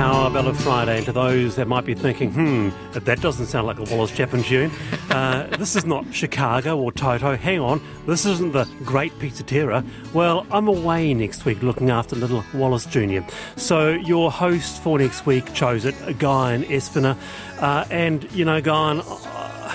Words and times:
Power 0.00 0.30
Ballad 0.30 0.56
Friday. 0.56 0.96
And 0.96 1.04
to 1.04 1.12
those 1.12 1.56
that 1.56 1.68
might 1.68 1.84
be 1.84 1.92
thinking, 1.92 2.32
hmm, 2.32 2.70
that 2.92 3.20
doesn't 3.20 3.44
sound 3.44 3.66
like 3.66 3.78
a 3.78 3.82
Wallace 3.94 4.10
Chapman 4.10 4.42
tune. 4.42 4.70
Uh, 5.10 5.46
this 5.58 5.76
is 5.76 5.84
not 5.84 6.06
Chicago 6.14 6.78
or 6.80 6.90
Toto. 6.90 7.36
Hang 7.36 7.60
on, 7.60 7.82
this 8.06 8.24
isn't 8.24 8.54
the 8.54 8.64
Great 8.82 9.12
Peter 9.18 9.44
Cetera. 9.46 9.84
Well, 10.14 10.46
I'm 10.50 10.68
away 10.68 11.12
next 11.12 11.44
week 11.44 11.62
looking 11.62 11.90
after 11.90 12.16
little 12.16 12.42
Wallace 12.54 12.86
Jr. 12.86 13.20
So 13.56 13.90
your 13.90 14.30
host 14.30 14.82
for 14.82 14.98
next 14.98 15.26
week 15.26 15.52
chose 15.52 15.84
it, 15.84 15.94
Guyon 16.18 16.64
Espiner. 16.64 17.14
Uh, 17.58 17.84
and, 17.90 18.26
you 18.32 18.46
know, 18.46 18.62
Guyon, 18.62 19.02
uh, 19.04 19.74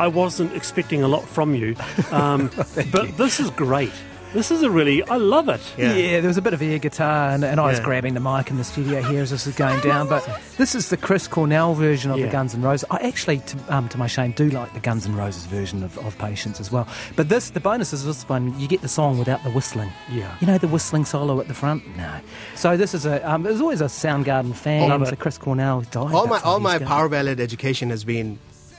I 0.00 0.08
wasn't 0.08 0.54
expecting 0.56 1.02
a 1.02 1.08
lot 1.08 1.28
from 1.28 1.54
you, 1.54 1.76
um, 2.10 2.50
but 2.90 3.08
you. 3.08 3.12
this 3.18 3.38
is 3.38 3.50
great. 3.50 3.92
This 4.34 4.50
is 4.50 4.62
a 4.62 4.70
really, 4.70 5.02
I 5.04 5.16
love 5.16 5.48
it. 5.48 5.60
Yeah. 5.78 6.20
there 6.20 6.28
was 6.28 6.36
a 6.36 6.42
bit 6.42 6.52
of 6.52 6.60
air 6.60 6.78
guitar, 6.78 7.30
and, 7.30 7.42
and 7.42 7.58
I 7.58 7.64
was 7.66 7.80
grabbing 7.80 8.12
the 8.12 8.20
mic 8.20 8.50
in 8.50 8.58
the 8.58 8.64
studio 8.64 9.00
here 9.00 9.22
as 9.22 9.30
this 9.30 9.46
is 9.46 9.54
going 9.56 9.80
down. 9.80 10.06
But 10.06 10.28
this 10.58 10.74
is 10.74 10.90
the 10.90 10.98
Chris 10.98 11.26
Cornell 11.26 11.74
version 11.74 12.10
of 12.10 12.18
Yeah. 12.18 12.26
the 12.26 12.32
Guns 12.32 12.54
N' 12.54 12.60
Roses. 12.60 12.84
I 12.90 12.98
actually, 12.98 13.38
to, 13.38 13.74
um, 13.74 13.88
to 13.88 13.96
my 13.96 14.06
shame, 14.06 14.32
do 14.32 14.50
like 14.50 14.74
the 14.74 14.80
Guns 14.80 15.06
N' 15.06 15.16
Roses 15.16 15.46
version 15.46 15.82
of, 15.82 15.96
of 15.98 16.16
Patience 16.18 16.60
as 16.60 16.70
well. 16.70 16.86
But 17.16 17.30
this, 17.30 17.50
the 17.50 17.60
bonus 17.60 17.94
is 17.94 18.04
this 18.04 18.28
one, 18.28 18.58
you 18.60 18.68
get 18.68 18.82
the 18.82 18.88
song 18.88 19.18
without 19.18 19.42
the 19.44 19.50
whistling. 19.50 19.90
Yeah. 20.10 20.36
You 20.40 20.46
know 20.46 20.58
the 20.58 20.68
whistling 20.68 21.06
solo 21.06 21.40
at 21.40 21.48
the 21.48 21.54
front? 21.54 21.96
No. 21.96 22.20
So 22.54 22.76
this 22.76 22.92
is 22.92 23.06
a, 23.06 23.26
um, 23.28 23.44
there's 23.44 23.62
always 23.62 23.80
a 23.80 23.86
Soundgarden 23.86 24.54
fan. 24.54 24.90
Love 24.90 25.06
so 25.06 25.12
it. 25.14 25.18
Chris 25.20 25.38
Cornell 25.38 25.80
died. 25.90 26.12
all 26.14 26.26
my 26.26 26.34
That's 26.34 26.44
why 26.44 26.50
all 26.50 26.60
my 26.60 26.78
going. 26.78 26.86
power 26.88 27.08
ballad 27.08 27.40
education 27.40 27.88
has 27.88 28.04
been 28.04 28.38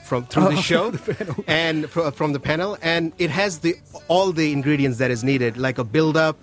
from 0.09 0.25
through 0.25 0.47
Oh, 0.47 0.49
the 0.55 0.61
show 0.71 0.91
and 1.47 1.89
fr- 1.89 2.09
from 2.19 2.33
the 2.33 2.39
panel. 2.39 2.77
And 2.81 3.13
it 3.17 3.29
has 3.29 3.59
the 3.59 3.75
all 4.07 4.31
the 4.33 4.51
ingredients 4.51 4.97
that 4.97 5.11
is 5.11 5.23
needed 5.23 5.55
like 5.57 5.77
a 5.77 5.83
build 5.95 6.17
up 6.17 6.37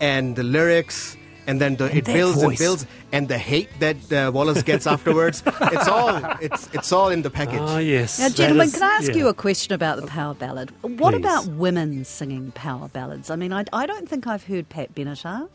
and 0.00 0.34
the 0.34 0.42
lyrics 0.42 1.16
and 1.46 1.60
then 1.60 1.76
the, 1.76 1.94
it 1.96 2.04
builds 2.04 2.36
voice. 2.40 2.44
and 2.50 2.58
builds 2.58 2.86
and 3.12 3.28
the 3.28 3.38
hate 3.38 3.68
that 3.80 4.12
uh, 4.12 4.30
Wallace 4.32 4.62
gets 4.62 4.86
afterwards 4.86 5.42
it's 5.60 5.88
all 5.88 6.16
it's 6.40 6.68
it's 6.72 6.90
all 6.92 7.08
in 7.10 7.22
the 7.22 7.30
package 7.30 7.60
Ah, 7.60 7.78
yes. 7.78 8.18
Now, 8.18 8.28
gentlemen, 8.30 8.66
is- 8.66 8.72
can 8.74 8.82
I 8.82 8.94
ask 8.96 9.08
yeah. 9.10 9.16
you 9.16 9.28
a 9.28 9.34
question 9.34 9.74
about 9.74 10.00
the 10.00 10.06
power 10.06 10.34
ballad? 10.34 10.70
What 10.82 11.12
Please. 11.12 11.20
about 11.20 11.46
women 11.48 12.04
singing 12.04 12.52
power 12.52 12.88
ballads? 12.88 13.30
I 13.30 13.36
mean, 13.36 13.52
I, 13.52 13.64
I 13.72 13.86
don't 13.86 14.08
think 14.08 14.26
I've 14.26 14.44
heard 14.44 14.68
Pat 14.68 14.94
Benatar. 14.94 15.48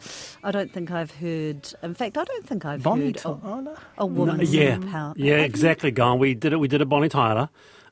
I 0.43 0.51
don't 0.51 0.71
think 0.71 0.91
I've 0.91 1.11
heard. 1.11 1.71
In 1.83 1.93
fact, 1.93 2.17
I 2.17 2.23
don't 2.23 2.45
think 2.45 2.65
I've 2.65 2.83
Bonnie 2.83 3.05
heard 3.07 3.17
Ty- 3.17 3.29
a, 3.29 3.33
oh, 3.43 3.77
a 3.97 4.05
woman 4.05 4.37
No, 4.37 4.43
yeah, 4.43 4.73
singing 4.75 4.89
power. 4.91 5.13
yeah, 5.17 5.37
Have 5.37 5.45
exactly. 5.45 5.91
Gone. 5.91 6.19
We 6.19 6.33
did 6.35 6.53
it. 6.53 6.57
We 6.59 6.67
did 6.67 6.81
a 6.81 6.85
Bonnie 6.85 7.09
Tyler. 7.09 7.49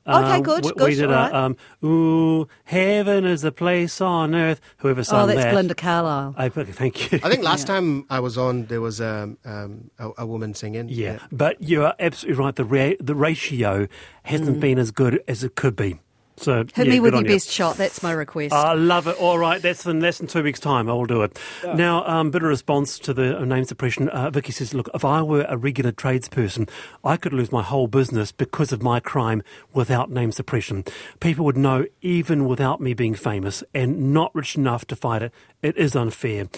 Okay, 0.08 0.38
Uh, 0.38 0.40
good, 0.40 0.66
We, 0.66 0.72
good, 0.72 0.88
we 0.88 0.96
did 0.96 1.06
all 1.06 1.12
right. 1.12 1.32
a 1.34 1.38
um, 1.38 1.58
"Ooh, 1.84 2.48
heaven 2.64 3.26
is 3.26 3.44
a 3.44 3.52
place 3.52 4.00
on 4.00 4.34
earth." 4.34 4.62
Whoever 4.78 5.04
sung 5.04 5.24
Oh, 5.24 5.28
that's 5.28 5.44
that. 5.44 5.52
Belinda 5.52 5.76
Carlisle. 5.76 6.34
I, 6.38 6.48
thank 6.50 7.12
you. 7.12 7.20
I 7.24 7.30
think 7.30 7.44
last 7.44 7.68
time 7.68 8.06
I 8.10 8.20
was 8.22 8.38
on 8.38 8.66
there 8.68 8.80
was 8.82 9.02
um, 9.02 9.38
um, 9.44 9.92
a, 10.00 10.10
a 10.20 10.26
woman 10.26 10.54
singing 10.54 10.88
yeah, 10.90 11.20
but 11.32 11.62
you 11.62 11.84
are 11.84 11.94
absolutely 12.00 12.42
right. 12.44 12.56
The 12.56 12.66
ra- 12.66 12.96
the 13.00 13.16
ratio 13.16 13.88
hasn't 14.24 14.60
been 14.60 14.80
as 14.80 14.92
good 14.92 15.22
as 15.28 15.44
it 15.44 15.56
could 15.56 15.76
be. 15.76 16.00
So. 16.38 16.66
Hit 16.74 16.78
yeah, 16.78 16.94
me 16.94 17.00
with 17.00 17.14
good 17.14 17.18
your 17.18 17.26
on 17.26 17.26
you. 17.26 17.36
best 17.36 17.50
shot. 17.50 17.78
That's 17.78 18.04
my 18.04 18.12
request. 18.12 18.54
I 18.54 18.74
love 18.74 19.08
it. 19.08 19.18
All 19.18 19.40
right, 19.40 19.60
that's 19.62 19.86
in 19.86 20.00
less 20.00 20.20
than 20.20 20.28
two 20.28 20.44
weeks' 20.44 20.60
time. 20.60 20.88
I 20.90 20.94
will 20.94 21.06
do 21.08 21.24
it. 21.24 21.38
Now, 21.64 22.06
um, 22.06 22.30
bit 22.30 22.44
of 22.44 22.48
response 22.48 23.00
to 23.00 23.14
the 23.14 23.40
uh, 23.40 23.44
name 23.46 23.64
suppression. 23.64 24.08
Uh, 24.10 24.30
Vicky 24.30 24.52
says, 24.52 24.74
"Look, 24.74 24.88
if 24.94 25.04
I 25.04 25.24
were 25.24 25.46
a 25.50 25.58
regular 25.58 25.92
tradesperson, 25.92 26.70
I 27.04 27.18
could 27.18 27.34
lose 27.34 27.52
my 27.52 27.64
whole 27.64 27.88
business 27.88 28.32
because 28.32 28.72
of 28.72 28.84
my 28.84 29.00
crime 29.00 29.42
without 29.74 30.12
name 30.12 30.32
suppression. 30.32 30.84
People 31.20 31.44
would 31.46 31.58
know 31.58 31.86
even 32.02 32.46
without 32.46 32.80
me 32.80 32.94
being 32.94 33.16
famous 33.16 33.64
and 33.74 34.14
not 34.14 34.34
rich 34.36 34.56
enough 34.56 34.86
to 34.86 34.96
fight 34.96 35.24
it. 35.24 35.34
It 35.64 35.76
is 35.76 35.96
unfair." 35.96 36.50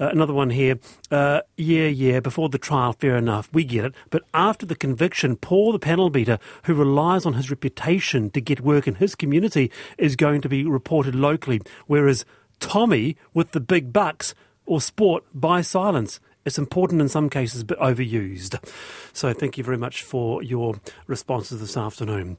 Uh, 0.00 0.08
another 0.08 0.34
one 0.34 0.50
here. 0.50 0.78
Uh, 1.12 1.42
yeah, 1.56 1.86
yeah. 1.86 2.18
Before 2.18 2.48
the 2.48 2.58
trial, 2.58 2.92
fair 2.92 3.16
enough. 3.16 3.48
We 3.52 3.62
get 3.62 3.84
it. 3.84 3.94
But 4.10 4.24
after 4.34 4.66
the 4.66 4.74
conviction, 4.74 5.36
Paul, 5.36 5.70
the 5.70 5.78
panel 5.78 6.10
beater, 6.10 6.40
who 6.64 6.74
relies 6.74 7.24
on 7.24 7.34
his 7.34 7.50
reputation 7.50 8.30
to 8.30 8.40
get 8.40 8.60
work 8.60 8.88
in 8.88 8.96
his 8.96 9.14
community, 9.14 9.27
is 9.98 10.16
going 10.16 10.40
to 10.40 10.48
be 10.48 10.64
reported 10.64 11.14
locally, 11.14 11.60
whereas 11.86 12.24
Tommy, 12.60 13.16
with 13.34 13.52
the 13.52 13.60
big 13.60 13.92
bucks 13.92 14.34
or 14.66 14.80
sport, 14.80 15.24
by 15.34 15.60
silence. 15.60 16.20
It's 16.44 16.58
important 16.58 17.02
in 17.02 17.08
some 17.08 17.28
cases, 17.28 17.62
but 17.62 17.78
overused. 17.78 18.58
So, 19.12 19.34
thank 19.34 19.58
you 19.58 19.64
very 19.64 19.76
much 19.76 20.02
for 20.02 20.42
your 20.42 20.80
responses 21.06 21.60
this 21.60 21.76
afternoon. 21.76 22.38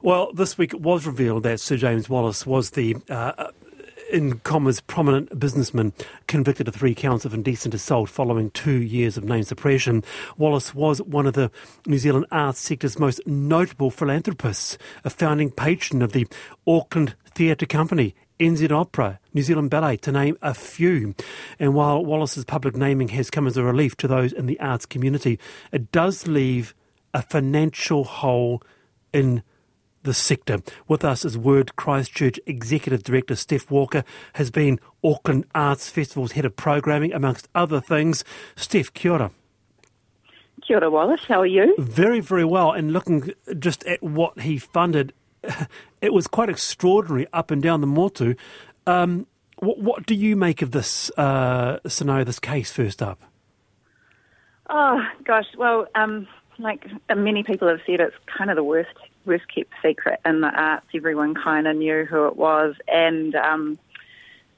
Well, 0.00 0.32
this 0.32 0.56
week 0.56 0.72
it 0.72 0.80
was 0.80 1.06
revealed 1.06 1.42
that 1.42 1.60
Sir 1.60 1.76
James 1.76 2.08
Wallace 2.08 2.46
was 2.46 2.70
the 2.70 2.96
uh, 3.10 3.50
in 4.10 4.38
commas, 4.40 4.80
prominent 4.80 5.38
businessman 5.38 5.92
convicted 6.26 6.68
of 6.68 6.74
three 6.74 6.94
counts 6.94 7.24
of 7.24 7.32
indecent 7.32 7.74
assault 7.74 8.08
following 8.08 8.50
two 8.50 8.82
years 8.82 9.16
of 9.16 9.24
name 9.24 9.42
suppression. 9.42 10.04
Wallace 10.36 10.74
was 10.74 11.00
one 11.02 11.26
of 11.26 11.34
the 11.34 11.50
New 11.86 11.98
Zealand 11.98 12.26
arts 12.30 12.60
sector's 12.60 12.98
most 12.98 13.20
notable 13.26 13.90
philanthropists, 13.90 14.76
a 15.04 15.10
founding 15.10 15.50
patron 15.50 16.02
of 16.02 16.12
the 16.12 16.26
Auckland 16.66 17.14
Theatre 17.34 17.66
Company. 17.66 18.14
NZ 18.38 18.70
Opera, 18.72 19.20
New 19.34 19.42
Zealand 19.42 19.68
Ballet, 19.68 19.98
to 19.98 20.10
name 20.10 20.38
a 20.40 20.54
few. 20.54 21.14
And 21.58 21.74
while 21.74 22.02
Wallace's 22.02 22.46
public 22.46 22.74
naming 22.74 23.08
has 23.08 23.28
come 23.28 23.46
as 23.46 23.58
a 23.58 23.62
relief 23.62 23.98
to 23.98 24.08
those 24.08 24.32
in 24.32 24.46
the 24.46 24.58
arts 24.60 24.86
community, 24.86 25.38
it 25.72 25.92
does 25.92 26.26
leave 26.26 26.74
a 27.12 27.20
financial 27.20 28.04
hole 28.04 28.62
in 29.12 29.42
the 30.02 30.14
sector. 30.14 30.58
With 30.88 31.04
us 31.04 31.24
is 31.24 31.36
Word 31.36 31.76
Christchurch 31.76 32.38
Executive 32.46 33.02
Director 33.02 33.36
Steph 33.36 33.70
Walker, 33.70 34.04
has 34.34 34.50
been 34.50 34.80
Auckland 35.04 35.46
Arts 35.54 35.88
Festival's 35.88 36.32
head 36.32 36.44
of 36.44 36.56
programming, 36.56 37.12
amongst 37.12 37.48
other 37.54 37.80
things. 37.80 38.24
Steph, 38.56 38.92
kia 38.92 39.12
ora. 39.12 39.30
Kia 40.66 40.78
ora, 40.78 40.90
Wallace. 40.90 41.22
How 41.26 41.40
are 41.40 41.46
you? 41.46 41.74
Very, 41.78 42.20
very 42.20 42.44
well. 42.44 42.72
And 42.72 42.92
looking 42.92 43.32
just 43.58 43.84
at 43.84 44.02
what 44.02 44.40
he 44.40 44.58
funded, 44.58 45.12
it 46.00 46.12
was 46.12 46.26
quite 46.26 46.48
extraordinary 46.48 47.26
up 47.32 47.50
and 47.50 47.62
down 47.62 47.80
the 47.80 47.86
motu. 47.86 48.34
Um, 48.86 49.26
what, 49.58 49.78
what 49.78 50.06
do 50.06 50.14
you 50.14 50.36
make 50.36 50.62
of 50.62 50.70
this 50.70 51.10
uh, 51.18 51.78
scenario, 51.86 52.24
this 52.24 52.38
case, 52.38 52.72
first 52.72 53.02
up? 53.02 53.20
Oh 54.68 55.02
gosh, 55.24 55.46
well, 55.58 55.86
um, 55.96 56.28
like 56.58 56.86
uh, 57.08 57.14
many 57.16 57.42
people 57.42 57.68
have 57.68 57.80
said, 57.86 58.00
it's 58.00 58.14
kind 58.26 58.50
of 58.50 58.56
the 58.56 58.62
worst, 58.62 58.90
worst 59.24 59.44
kept 59.54 59.72
secret 59.82 60.20
in 60.24 60.40
the 60.40 60.48
arts. 60.48 60.86
Everyone 60.94 61.34
kind 61.34 61.66
of 61.66 61.76
knew 61.76 62.04
who 62.04 62.26
it 62.26 62.36
was, 62.36 62.74
and 62.88 63.34
um, 63.34 63.78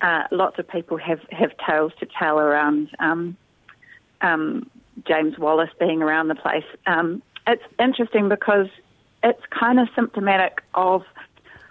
uh, 0.00 0.24
lots 0.30 0.58
of 0.58 0.68
people 0.68 0.96
have 0.96 1.20
have 1.30 1.52
tales 1.66 1.92
to 2.00 2.06
tell 2.06 2.38
around 2.38 2.90
um, 2.98 3.36
um, 4.20 4.70
James 5.06 5.38
Wallace 5.38 5.70
being 5.78 6.02
around 6.02 6.28
the 6.28 6.34
place. 6.34 6.64
Um, 6.86 7.22
it's 7.46 7.62
interesting 7.78 8.28
because 8.28 8.68
it's 9.22 9.42
kind 9.50 9.80
of 9.80 9.88
symptomatic 9.94 10.62
of 10.74 11.04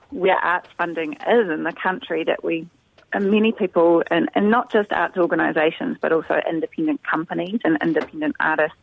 where 0.10 0.36
arts 0.36 0.70
funding 0.78 1.14
is 1.14 1.50
in 1.50 1.64
the 1.64 1.74
country 1.74 2.24
that 2.26 2.44
we 2.44 2.68
and 3.14 3.30
many 3.30 3.52
people 3.52 4.04
and, 4.10 4.30
and 4.36 4.50
not 4.50 4.72
just 4.72 4.92
arts 4.92 5.18
organisations 5.18 5.98
but 6.02 6.12
also 6.12 6.42
independent 6.50 7.02
companies 7.04 7.60
and 7.64 7.78
independent 7.82 8.36
artists 8.40 8.78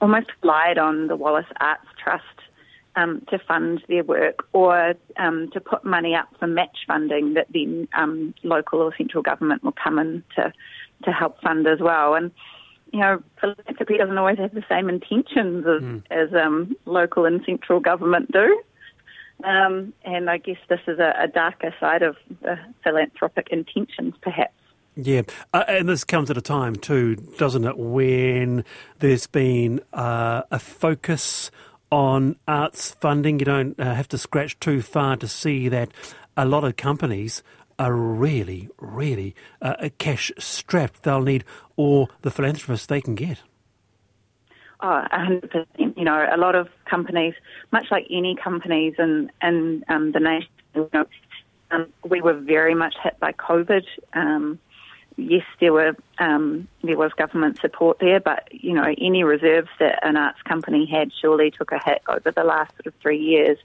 almost 0.00 0.26
relied 0.42 0.78
on 0.78 1.06
the 1.06 1.16
Wallace 1.16 1.46
Arts 1.60 1.86
Trust 2.02 2.24
um, 2.96 3.22
to 3.30 3.38
fund 3.38 3.82
their 3.88 4.04
work 4.04 4.46
or 4.52 4.94
um, 5.16 5.50
to 5.52 5.60
put 5.60 5.84
money 5.84 6.14
up 6.14 6.28
for 6.38 6.46
match 6.46 6.78
funding 6.86 7.34
that 7.34 7.46
then 7.52 7.88
um, 7.94 8.34
local 8.42 8.80
or 8.80 8.94
central 8.96 9.22
government 9.22 9.64
will 9.64 9.74
come 9.82 9.98
in 9.98 10.22
to, 10.36 10.52
to 11.04 11.10
help 11.10 11.40
fund 11.40 11.66
as 11.66 11.80
well. 11.80 12.14
And 12.14 12.30
you 12.92 13.00
know, 13.00 13.22
philanthropy 13.40 13.96
doesn't 13.96 14.18
always 14.18 14.38
have 14.38 14.52
the 14.52 14.64
same 14.68 14.90
intentions 14.90 15.64
as, 15.66 16.02
as 16.10 16.34
um, 16.34 16.76
local 16.84 17.24
and 17.24 17.42
central 17.46 17.80
government 17.80 18.30
do. 18.30 18.62
Um, 19.44 19.92
and 20.04 20.28
I 20.28 20.36
guess 20.36 20.58
this 20.68 20.80
is 20.86 20.98
a, 20.98 21.14
a 21.18 21.26
darker 21.26 21.74
side 21.80 22.02
of 22.02 22.16
the 22.42 22.58
philanthropic 22.84 23.48
intentions, 23.50 24.14
perhaps. 24.20 24.52
Yeah, 24.94 25.22
uh, 25.54 25.64
and 25.68 25.88
this 25.88 26.04
comes 26.04 26.30
at 26.30 26.36
a 26.36 26.42
time 26.42 26.76
too, 26.76 27.16
doesn't 27.38 27.64
it, 27.64 27.78
when 27.78 28.62
there's 28.98 29.26
been 29.26 29.80
uh, 29.94 30.42
a 30.50 30.58
focus 30.58 31.50
on 31.92 32.36
arts 32.48 32.90
funding. 32.90 33.38
You 33.38 33.44
don't 33.44 33.78
uh, 33.78 33.94
have 33.94 34.08
to 34.08 34.18
scratch 34.18 34.58
too 34.58 34.80
far 34.80 35.16
to 35.18 35.28
see 35.28 35.68
that 35.68 35.92
a 36.36 36.46
lot 36.46 36.64
of 36.64 36.76
companies 36.76 37.42
are 37.78 37.92
really, 37.92 38.70
really 38.78 39.36
uh, 39.60 39.90
cash 39.98 40.32
strapped. 40.38 41.02
They'll 41.02 41.20
need 41.20 41.44
all 41.76 42.10
the 42.22 42.30
philanthropists 42.30 42.86
they 42.86 43.02
can 43.02 43.14
get. 43.14 43.42
Oh, 44.80 45.04
100%. 45.12 45.66
You 45.96 46.04
know, 46.04 46.26
a 46.32 46.38
lot 46.38 46.54
of 46.54 46.68
companies, 46.86 47.34
much 47.70 47.86
like 47.90 48.06
any 48.10 48.36
companies 48.42 48.94
in, 48.98 49.30
in 49.42 49.84
um, 49.88 50.12
the 50.12 50.20
nation, 50.20 50.48
you 50.74 50.88
know, 50.92 51.04
um, 51.70 51.86
we 52.08 52.20
were 52.20 52.34
very 52.34 52.74
much 52.74 52.94
hit 53.02 53.18
by 53.20 53.32
COVID. 53.32 53.84
Um, 54.14 54.58
yes, 55.22 55.44
there 55.60 55.72
were 55.72 55.96
um, 56.18 56.68
there 56.82 56.96
was 56.96 57.12
government 57.12 57.58
support 57.60 57.98
there, 57.98 58.20
but 58.20 58.48
you 58.52 58.74
know, 58.74 58.94
any 58.98 59.24
reserves 59.24 59.68
that 59.78 59.98
an 60.02 60.16
arts 60.16 60.42
company 60.42 60.86
had 60.86 61.10
surely 61.20 61.50
took 61.50 61.72
a 61.72 61.80
hit 61.84 62.02
over 62.08 62.30
the 62.30 62.44
last 62.44 62.72
sort 62.76 62.86
of 62.86 62.94
three 63.00 63.18
years. 63.18 63.58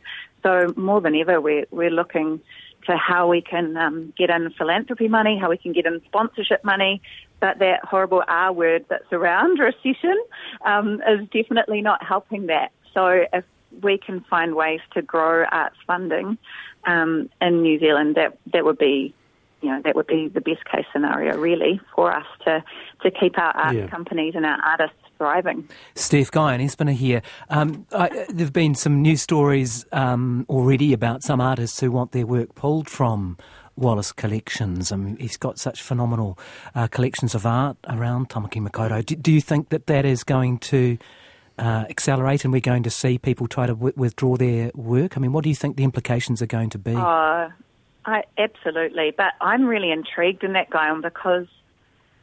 So 0.43 0.73
more 0.75 1.01
than 1.01 1.15
ever, 1.15 1.41
we're 1.41 1.65
we're 1.71 1.91
looking 1.91 2.41
to 2.85 2.95
how 2.95 3.27
we 3.27 3.41
can 3.41 3.75
um, 3.77 4.13
get 4.17 4.29
in 4.29 4.49
philanthropy 4.51 5.07
money, 5.07 5.37
how 5.37 5.49
we 5.49 5.57
can 5.57 5.73
get 5.73 5.85
in 5.85 6.01
sponsorship 6.05 6.63
money, 6.63 7.01
but 7.39 7.59
that 7.59 7.83
horrible 7.83 8.23
R 8.27 8.51
word 8.53 8.85
that's 8.89 9.11
around 9.11 9.59
recession 9.59 10.17
um, 10.65 11.01
is 11.07 11.27
definitely 11.29 11.81
not 11.81 12.03
helping 12.03 12.47
that. 12.47 12.71
So 12.93 13.25
if 13.33 13.43
we 13.81 13.97
can 13.97 14.21
find 14.29 14.55
ways 14.55 14.79
to 14.93 15.01
grow 15.01 15.45
arts 15.51 15.75
funding 15.85 16.37
um, 16.85 17.29
in 17.41 17.61
New 17.61 17.79
Zealand, 17.79 18.15
that 18.15 18.37
that 18.53 18.65
would 18.65 18.77
be 18.77 19.13
you 19.61 19.69
know, 19.69 19.81
that 19.83 19.95
would 19.95 20.07
be 20.07 20.27
the 20.27 20.41
best 20.41 20.63
case 20.65 20.85
scenario, 20.93 21.37
really, 21.37 21.79
for 21.95 22.15
us 22.15 22.25
to, 22.45 22.63
to 23.01 23.11
keep 23.11 23.37
our 23.37 23.55
art 23.57 23.75
yeah. 23.75 23.87
companies 23.87 24.33
and 24.35 24.45
our 24.45 24.59
artists 24.63 24.97
thriving. 25.17 25.67
Steph 25.95 26.31
Guyon 26.31 26.59
Espiner 26.59 26.93
here. 26.93 27.21
Um, 27.49 27.85
I, 27.91 28.09
there 28.29 28.45
have 28.45 28.53
been 28.53 28.75
some 28.75 29.01
news 29.01 29.21
stories 29.21 29.85
um, 29.91 30.45
already 30.49 30.93
about 30.93 31.23
some 31.23 31.41
artists 31.41 31.79
who 31.79 31.91
want 31.91 32.11
their 32.11 32.27
work 32.27 32.53
pulled 32.55 32.87
from 32.89 33.37
Wallace 33.75 34.11
Collections. 34.11 34.91
I 34.91 34.95
mean, 34.95 35.17
he's 35.17 35.37
got 35.37 35.59
such 35.59 35.81
phenomenal 35.81 36.37
uh, 36.75 36.87
collections 36.87 37.35
of 37.35 37.45
art 37.45 37.77
around 37.87 38.29
Tamaki 38.29 38.61
Makaurau. 38.61 39.05
Do, 39.05 39.15
do, 39.15 39.31
you 39.31 39.41
think 39.41 39.69
that 39.69 39.87
that 39.87 40.05
is 40.05 40.23
going 40.23 40.59
to 40.59 40.97
uh, 41.57 41.85
accelerate 41.89 42.43
and 42.43 42.51
we're 42.51 42.61
going 42.61 42.83
to 42.83 42.89
see 42.89 43.17
people 43.17 43.47
try 43.47 43.67
to 43.67 43.73
w- 43.73 43.93
withdraw 43.95 44.35
their 44.35 44.71
work? 44.73 45.17
I 45.17 45.19
mean, 45.19 45.31
what 45.31 45.43
do 45.43 45.49
you 45.49 45.55
think 45.55 45.77
the 45.77 45.83
implications 45.83 46.41
are 46.41 46.47
going 46.47 46.69
to 46.71 46.79
be? 46.79 46.95
Uh, 46.95 47.49
I, 48.07 48.23
absolutely, 48.37 49.13
but 49.15 49.33
I'm 49.41 49.65
really 49.65 49.91
intrigued 49.91 50.43
in 50.43 50.53
that, 50.53 50.69
Guyon, 50.69 51.01
because 51.01 51.45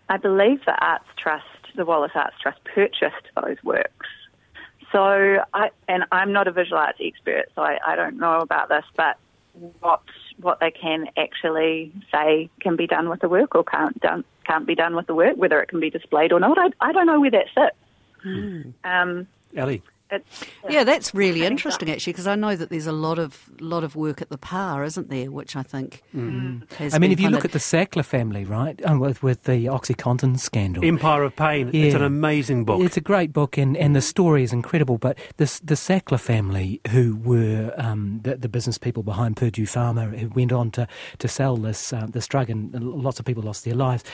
I 0.08 0.16
believe 0.16 0.64
the 0.64 0.72
Arts 0.72 1.04
Trust, 1.16 1.44
the 1.76 1.84
Wallace 1.84 2.12
Arts 2.14 2.36
Trust, 2.42 2.58
purchased 2.64 3.26
those 3.36 3.62
works. 3.62 4.06
So, 4.90 5.44
I, 5.52 5.70
and 5.86 6.04
I'm 6.10 6.32
not 6.32 6.48
a 6.48 6.52
visual 6.52 6.78
arts 6.78 6.98
expert, 7.02 7.46
so 7.54 7.62
I, 7.62 7.78
I 7.86 7.96
don't 7.96 8.19
know 8.19 8.40
about 8.40 8.69
this, 8.69 8.84
but 8.96 9.19
what 9.81 10.02
what 10.40 10.58
they 10.58 10.70
can 10.70 11.06
actually 11.16 11.92
say 12.10 12.48
can 12.60 12.75
be 12.75 12.88
done 12.88 13.08
with 13.08 13.20
the 13.20 13.28
work 13.28 13.54
or 13.54 13.62
can't 13.62 14.00
done 14.00 14.25
can't 14.44 14.66
be 14.66 14.75
done 14.75 14.96
with 14.96 15.06
the 15.06 15.14
work, 15.14 15.37
whether 15.37 15.60
it 15.60 15.69
can 15.69 15.80
be 15.80 15.90
displayed 15.90 16.32
or 16.32 16.40
not, 16.40 16.58
I, 16.58 16.70
I 16.80 16.92
don't 16.92 17.06
know 17.06 17.20
where 17.20 17.30
that 17.30 17.46
sits. 17.54 17.76
Mm. 18.25 18.72
Um, 18.84 19.26
Ali. 19.58 19.82
It's, 20.14 20.44
yeah, 20.69 20.84
that's 20.84 21.14
really 21.14 21.44
interesting 21.44 21.90
actually, 21.90 22.12
because 22.12 22.26
I 22.26 22.34
know 22.34 22.56
that 22.56 22.70
there's 22.70 22.87
a 22.87 22.93
lot 22.93 23.19
of 23.19 23.50
lot 23.61 23.84
of 23.84 23.96
work 23.96 24.22
at 24.22 24.28
the 24.28 24.38
PAR, 24.38 24.84
isn't 24.84 25.08
there? 25.08 25.31
Which 25.31 25.56
I 25.56 25.62
think 25.62 26.02
mm. 26.14 26.70
has. 26.75 26.94
I 26.94 26.99
mean, 26.99 27.12
if 27.12 27.20
you 27.20 27.28
look 27.28 27.44
at 27.44 27.52
the 27.52 27.58
Sackler 27.58 28.05
family, 28.05 28.44
right, 28.44 28.81
oh, 28.84 28.99
with, 28.99 29.22
with 29.22 29.44
the 29.44 29.66
OxyContin 29.66 30.38
scandal, 30.38 30.84
Empire 30.84 31.25
of 31.25 31.37
Pain, 31.37 31.70
yeah. 31.72 31.84
it's 31.84 31.94
an 31.94 32.02
amazing 32.02 32.64
book. 32.64 32.82
It's 32.82 32.96
a 32.96 33.00
great 33.00 33.32
book, 33.32 33.56
and, 33.56 33.76
and 33.76 33.94
the 33.94 34.00
story 34.00 34.43
is 34.43 34.52
incredible. 34.52 34.99
But 34.99 35.19
this 35.37 35.61
the 35.61 35.75
Sackler 35.75 36.20
family, 36.20 36.81
who 36.90 37.16
were 37.16 37.72
um, 37.76 38.20
the, 38.22 38.37
the, 38.37 38.49
business 38.49 38.78
people 38.78 39.02
behind 39.02 39.37
Purdue 39.37 39.64
Pharma, 39.64 40.16
who 40.16 40.28
went 40.28 40.52
on 40.52 40.70
to, 40.72 40.87
to 41.19 41.28
sell 41.28 41.56
this 41.56 41.93
uh, 41.93 42.06
this 42.08 42.26
drug, 42.26 42.50
and 42.50 42.75
lots 42.82 43.19
of 43.19 43.25
people 43.25 43.43
lost 43.43 43.64
their 43.64 43.75
lives. 43.75 44.05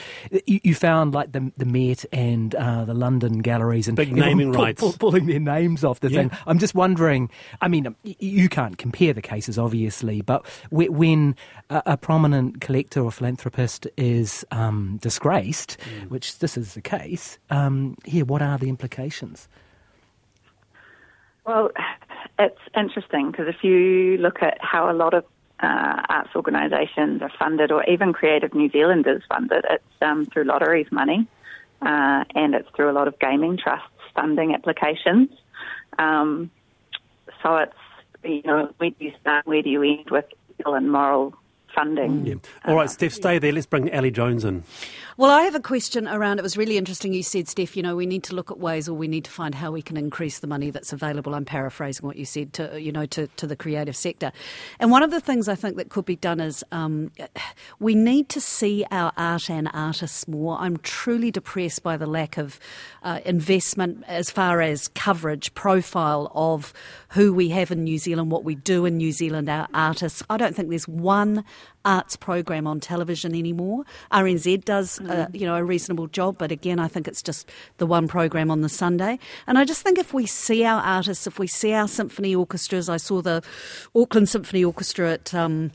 You, 0.45 0.59
you 0.63 0.75
found 0.75 1.13
like 1.13 1.31
the 1.31 1.51
the 1.57 1.65
Met 1.65 2.05
and 2.11 2.55
uh, 2.55 2.85
the 2.85 2.93
London 2.93 3.39
galleries 3.39 3.87
and 3.87 3.97
big 3.97 4.13
naming 4.13 4.53
pull, 4.53 4.63
rights, 4.63 4.79
pull, 4.79 4.93
pulling 4.93 5.25
their 5.25 5.39
names 5.39 5.83
off 5.83 5.90
the 5.99 6.09
yeah. 6.09 6.21
thing. 6.21 6.31
I'm 6.47 6.59
just 6.59 6.73
wondering. 6.73 7.29
I 7.61 7.67
mean, 7.67 7.95
you 8.03 8.49
can't 8.49 8.77
compare 8.77 9.13
the 9.13 9.21
cases, 9.21 9.57
obviously, 9.57 10.21
but 10.21 10.45
when 10.71 11.35
a, 11.69 11.83
a 11.85 11.97
prominent 11.97 12.61
collector 12.61 13.01
or 13.01 13.11
philanthropist 13.11 13.87
is 13.97 14.45
um, 14.51 14.97
disgraced, 15.01 15.77
mm. 15.79 16.09
which 16.09 16.39
this 16.39 16.57
is 16.57 16.73
the 16.73 16.81
case, 16.81 17.37
um, 17.49 17.97
here, 18.05 18.25
what 18.25 18.41
are 18.41 18.57
the 18.57 18.69
implications? 18.69 19.47
Well, 21.45 21.71
it's 22.39 22.59
interesting 22.75 23.31
because 23.31 23.47
if 23.47 23.63
you 23.63 24.17
look 24.17 24.41
at 24.41 24.57
how 24.61 24.89
a 24.89 24.93
lot 24.93 25.13
of 25.13 25.25
uh, 25.61 26.01
arts 26.09 26.29
organisations 26.35 27.21
are 27.21 27.31
funded, 27.37 27.71
or 27.71 27.83
even 27.85 28.13
Creative 28.13 28.53
New 28.53 28.69
Zealand 28.69 29.05
is 29.07 29.21
funded, 29.29 29.65
it's 29.69 29.83
um, 30.01 30.25
through 30.25 30.45
lotteries 30.45 30.87
money, 30.91 31.27
uh, 31.81 32.23
and 32.35 32.55
it's 32.55 32.69
through 32.75 32.89
a 32.89 32.93
lot 32.93 33.07
of 33.07 33.17
gaming 33.19 33.57
trusts 33.57 33.87
funding 34.15 34.53
applications. 34.53 35.29
Um, 35.99 36.51
so 37.41 37.57
it's, 37.57 37.73
you 38.23 38.41
know, 38.45 38.73
where 38.77 38.89
do 38.89 39.05
you 39.05 39.13
start, 39.19 39.45
where 39.45 39.61
do 39.61 39.69
you 39.69 39.83
end 39.83 40.09
with 40.09 40.25
legal 40.57 40.75
and 40.75 40.91
moral 40.91 41.35
funding? 41.73 42.25
Yeah. 42.25 42.35
All 42.65 42.75
right, 42.75 42.85
uh, 42.85 42.87
Steph, 42.87 43.13
stay 43.13 43.39
there. 43.39 43.51
Let's 43.51 43.65
bring 43.65 43.93
Ali 43.93 44.11
Jones 44.11 44.45
in. 44.45 44.63
Well, 45.17 45.29
I 45.29 45.43
have 45.43 45.55
a 45.55 45.59
question 45.59 46.07
around. 46.07 46.39
It 46.39 46.41
was 46.41 46.57
really 46.57 46.77
interesting. 46.77 47.13
You 47.13 47.21
said, 47.21 47.47
Steph, 47.47 47.75
you 47.75 47.83
know, 47.83 47.95
we 47.95 48.05
need 48.05 48.23
to 48.23 48.35
look 48.35 48.49
at 48.49 48.59
ways, 48.59 48.87
or 48.87 48.93
we 48.93 49.07
need 49.07 49.25
to 49.25 49.31
find 49.31 49.53
how 49.53 49.71
we 49.71 49.81
can 49.81 49.97
increase 49.97 50.39
the 50.39 50.47
money 50.47 50.71
that's 50.71 50.93
available. 50.93 51.35
I'm 51.35 51.45
paraphrasing 51.45 52.07
what 52.07 52.15
you 52.15 52.25
said 52.25 52.53
to, 52.53 52.81
you 52.81 52.91
know, 52.91 53.05
to, 53.07 53.27
to 53.27 53.45
the 53.45 53.55
creative 53.55 53.95
sector. 53.95 54.31
And 54.79 54.89
one 54.89 55.03
of 55.03 55.11
the 55.11 55.19
things 55.19 55.47
I 55.47 55.55
think 55.55 55.75
that 55.75 55.89
could 55.89 56.05
be 56.05 56.15
done 56.15 56.39
is 56.39 56.63
um, 56.71 57.11
we 57.79 57.93
need 57.93 58.29
to 58.29 58.41
see 58.41 58.85
our 58.89 59.11
art 59.17 59.49
and 59.49 59.69
artists 59.73 60.27
more. 60.27 60.57
I'm 60.57 60.77
truly 60.77 61.29
depressed 61.29 61.83
by 61.83 61.97
the 61.97 62.07
lack 62.07 62.37
of 62.37 62.59
uh, 63.03 63.19
investment 63.25 64.03
as 64.07 64.31
far 64.31 64.61
as 64.61 64.87
coverage, 64.87 65.53
profile 65.53 66.31
of 66.33 66.73
who 67.09 67.33
we 67.33 67.49
have 67.49 67.69
in 67.69 67.83
New 67.83 67.97
Zealand, 67.97 68.31
what 68.31 68.45
we 68.45 68.55
do 68.55 68.85
in 68.85 68.97
New 68.97 69.11
Zealand, 69.11 69.49
our 69.49 69.67
artists. 69.73 70.23
I 70.29 70.37
don't 70.37 70.55
think 70.55 70.69
there's 70.69 70.87
one 70.87 71.43
arts 71.85 72.15
program 72.15 72.67
on 72.67 72.79
television 72.79 73.35
anymore. 73.35 73.83
RNZ 74.11 74.65
does, 74.65 74.99
mm. 74.99 75.09
uh, 75.09 75.27
you 75.33 75.45
know, 75.45 75.55
a 75.55 75.63
reasonable 75.63 76.07
job, 76.07 76.37
but 76.37 76.51
again, 76.51 76.79
I 76.79 76.87
think 76.87 77.07
it's 77.07 77.21
just 77.21 77.49
the 77.77 77.85
one 77.85 78.07
program 78.07 78.51
on 78.51 78.61
the 78.61 78.69
Sunday. 78.69 79.19
And 79.47 79.57
I 79.57 79.65
just 79.65 79.81
think 79.81 79.97
if 79.97 80.13
we 80.13 80.25
see 80.25 80.63
our 80.63 80.81
artists, 80.81 81.27
if 81.27 81.39
we 81.39 81.47
see 81.47 81.73
our 81.73 81.87
symphony 81.87 82.35
orchestras, 82.35 82.89
I 82.89 82.97
saw 82.97 83.21
the 83.21 83.43
Auckland 83.95 84.29
Symphony 84.29 84.63
Orchestra 84.63 85.13
at. 85.13 85.33
Um, 85.33 85.71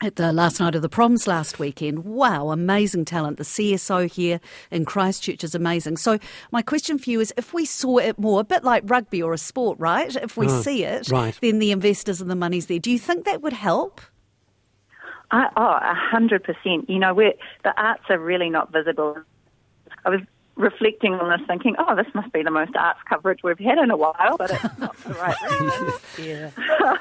at 0.00 0.16
the 0.16 0.32
last 0.32 0.60
night 0.60 0.76
of 0.76 0.82
the 0.82 0.88
proms 0.88 1.26
last 1.26 1.58
weekend. 1.58 2.04
Wow, 2.04 2.50
amazing 2.50 3.04
talent. 3.04 3.36
The 3.36 3.44
CSO 3.44 4.08
here 4.08 4.40
in 4.70 4.84
Christchurch 4.84 5.42
is 5.42 5.56
amazing. 5.56 5.96
So, 5.96 6.18
my 6.52 6.62
question 6.62 6.98
for 6.98 7.10
you 7.10 7.20
is 7.20 7.34
if 7.36 7.52
we 7.52 7.64
saw 7.64 7.98
it 7.98 8.18
more, 8.18 8.40
a 8.40 8.44
bit 8.44 8.62
like 8.62 8.84
rugby 8.86 9.20
or 9.22 9.32
a 9.32 9.38
sport, 9.38 9.78
right? 9.80 10.14
If 10.14 10.36
we 10.36 10.46
oh, 10.46 10.62
see 10.62 10.84
it, 10.84 11.10
right. 11.10 11.36
then 11.40 11.58
the 11.58 11.72
investors 11.72 12.20
and 12.20 12.30
the 12.30 12.36
money's 12.36 12.66
there. 12.66 12.78
Do 12.78 12.90
you 12.90 12.98
think 12.98 13.24
that 13.24 13.42
would 13.42 13.52
help? 13.52 14.00
I, 15.30 15.48
oh, 15.56 15.78
a 15.80 15.94
hundred 15.94 16.44
percent. 16.44 16.88
You 16.88 16.98
know, 16.98 17.14
we're, 17.14 17.34
the 17.64 17.80
arts 17.80 18.04
are 18.08 18.18
really 18.18 18.50
not 18.50 18.72
visible. 18.72 19.18
I 20.04 20.10
was 20.10 20.20
reflecting 20.56 21.14
on 21.14 21.30
this, 21.30 21.46
thinking, 21.46 21.76
"Oh, 21.78 21.94
this 21.94 22.06
must 22.14 22.32
be 22.32 22.42
the 22.42 22.50
most 22.50 22.74
arts 22.76 23.00
coverage 23.08 23.42
we've 23.42 23.58
had 23.58 23.78
in 23.78 23.90
a 23.90 23.96
while," 23.96 24.36
but 24.38 24.50
it's 24.50 24.78
not 24.78 24.96
the 24.98 25.14
right 25.14 25.36
reason. 25.60 26.50
yeah. 26.70 26.96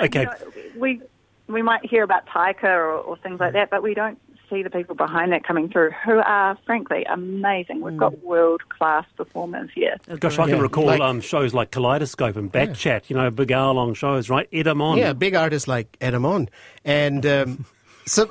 okay. 0.00 0.20
You 0.20 0.26
know, 0.26 0.70
we 0.76 1.02
we 1.46 1.62
might 1.62 1.84
hear 1.88 2.02
about 2.02 2.26
Taika 2.26 2.64
or, 2.64 2.92
or 2.92 3.16
things 3.18 3.40
like 3.40 3.52
hmm. 3.52 3.58
that, 3.58 3.70
but 3.70 3.82
we 3.82 3.94
don't 3.94 4.18
see 4.50 4.62
the 4.62 4.70
people 4.70 4.94
behind 4.94 5.32
that 5.32 5.44
coming 5.44 5.68
through 5.68 5.90
who 6.04 6.18
are, 6.18 6.56
frankly, 6.66 7.04
amazing. 7.04 7.80
We've 7.80 7.96
got 7.96 8.12
mm. 8.12 8.22
world 8.22 8.68
class 8.68 9.04
performers 9.16 9.70
here. 9.74 9.96
Gosh, 10.18 10.38
I 10.38 10.46
can 10.46 10.56
yeah. 10.56 10.62
recall 10.62 10.86
like, 10.86 11.00
um, 11.00 11.20
shows 11.20 11.54
like 11.54 11.70
Kaleidoscope 11.70 12.36
and 12.36 12.52
Backchat, 12.52 12.84
yeah. 12.84 13.00
you 13.08 13.16
know, 13.16 13.30
big 13.30 13.52
hour 13.52 13.72
long 13.74 13.94
shows, 13.94 14.28
right? 14.28 14.48
Ed 14.52 14.68
Amon. 14.68 14.98
Yeah, 14.98 15.12
big 15.12 15.34
artists 15.34 15.68
like 15.68 15.96
Ed 16.00 16.14
Amon. 16.14 16.48
And. 16.84 17.24
Um, 17.24 17.66
so, 18.06 18.30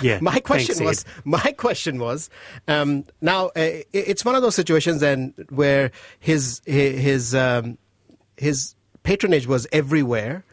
yeah, 0.00 0.18
my 0.22 0.40
question 0.40 0.76
thanks, 0.76 1.04
was, 1.04 1.22
my 1.24 1.52
question 1.52 1.98
was, 1.98 2.30
um, 2.68 3.04
now 3.20 3.48
uh, 3.48 3.82
it's 3.92 4.24
one 4.24 4.34
of 4.34 4.42
those 4.42 4.54
situations 4.54 5.00
then 5.00 5.34
where 5.50 5.90
his 6.20 6.62
his 6.64 7.34
um, 7.34 7.76
his 8.36 8.74
patronage 9.02 9.46
was 9.46 9.66
everywhere, 9.72 10.44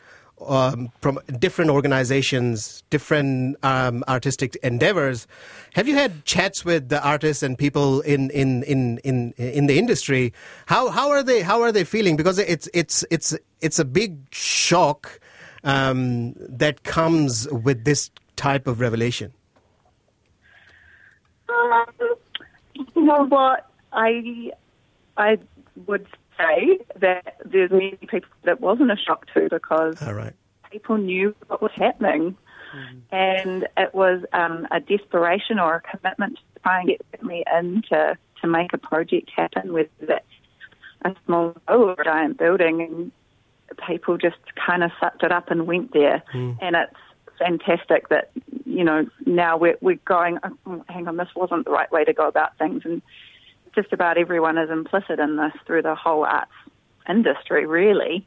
um, 0.45 0.91
from 1.01 1.19
different 1.39 1.71
organizations, 1.71 2.83
different 2.89 3.57
um, 3.63 4.03
artistic 4.07 4.55
endeavors. 4.57 5.27
Have 5.73 5.87
you 5.87 5.95
had 5.95 6.25
chats 6.25 6.65
with 6.65 6.89
the 6.89 7.03
artists 7.03 7.43
and 7.43 7.57
people 7.57 8.01
in, 8.01 8.29
in, 8.31 8.63
in, 8.63 8.97
in, 8.99 9.33
in 9.37 9.67
the 9.67 9.77
industry? 9.77 10.33
How, 10.65 10.89
how 10.89 11.09
are 11.09 11.23
they 11.23 11.41
how 11.41 11.61
are 11.61 11.71
they 11.71 11.83
feeling? 11.83 12.15
Because 12.15 12.39
it's 12.39 12.69
it's 12.73 13.05
it's 13.11 13.35
it's 13.61 13.79
a 13.79 13.85
big 13.85 14.17
shock 14.33 15.19
um, 15.63 16.33
that 16.37 16.83
comes 16.83 17.47
with 17.49 17.83
this 17.83 18.09
type 18.35 18.67
of 18.67 18.79
revelation. 18.79 19.33
Um, 21.49 21.85
you 22.95 23.03
know 23.03 23.25
what 23.25 23.69
I 23.91 24.51
I 25.17 25.37
would 25.87 26.07
say 26.39 26.79
that 26.99 27.37
there's 27.45 27.71
many 27.71 27.97
people 28.07 28.29
that 28.43 28.61
wasn't 28.61 28.91
a 28.91 28.95
shock 28.95 29.25
to 29.33 29.47
because 29.49 30.01
right. 30.01 30.33
people 30.71 30.97
knew 30.97 31.35
what 31.47 31.61
was 31.61 31.71
happening. 31.75 32.35
Mm. 32.75 33.01
And 33.11 33.67
it 33.77 33.93
was 33.93 34.23
um, 34.33 34.67
a 34.71 34.79
desperation 34.79 35.59
or 35.59 35.75
a 35.75 35.97
commitment 35.97 36.37
to 36.37 36.61
try 36.61 36.79
and 36.79 36.87
get 36.87 37.23
me 37.23 37.43
in 37.57 37.83
to, 37.89 38.17
to 38.41 38.47
make 38.47 38.73
a 38.73 38.77
project 38.77 39.31
happen, 39.35 39.73
whether 39.73 39.89
that's 40.01 40.25
a 41.03 41.15
small 41.25 41.55
or 41.67 41.93
a 41.93 42.03
giant 42.03 42.37
building. 42.37 42.81
And 42.81 43.11
people 43.87 44.17
just 44.17 44.37
kind 44.55 44.83
of 44.83 44.91
sucked 44.99 45.23
it 45.23 45.31
up 45.31 45.49
and 45.49 45.67
went 45.67 45.93
there. 45.93 46.21
Mm. 46.33 46.57
And 46.61 46.75
it's 46.75 46.93
fantastic 47.39 48.09
that, 48.09 48.29
you 48.65 48.83
know, 48.83 49.07
now 49.25 49.57
we're, 49.57 49.77
we're 49.81 49.99
going, 50.05 50.37
oh, 50.43 50.83
hang 50.87 51.07
on, 51.07 51.17
this 51.17 51.29
wasn't 51.35 51.65
the 51.65 51.71
right 51.71 51.91
way 51.91 52.03
to 52.03 52.13
go 52.13 52.27
about 52.27 52.57
things. 52.57 52.83
And 52.85 53.01
just 53.75 53.93
about 53.93 54.17
everyone 54.17 54.57
is 54.57 54.69
implicit 54.69 55.19
in 55.19 55.37
this 55.37 55.53
through 55.65 55.83
the 55.83 55.95
whole 55.95 56.25
arts 56.25 56.51
industry, 57.07 57.65
really. 57.65 58.25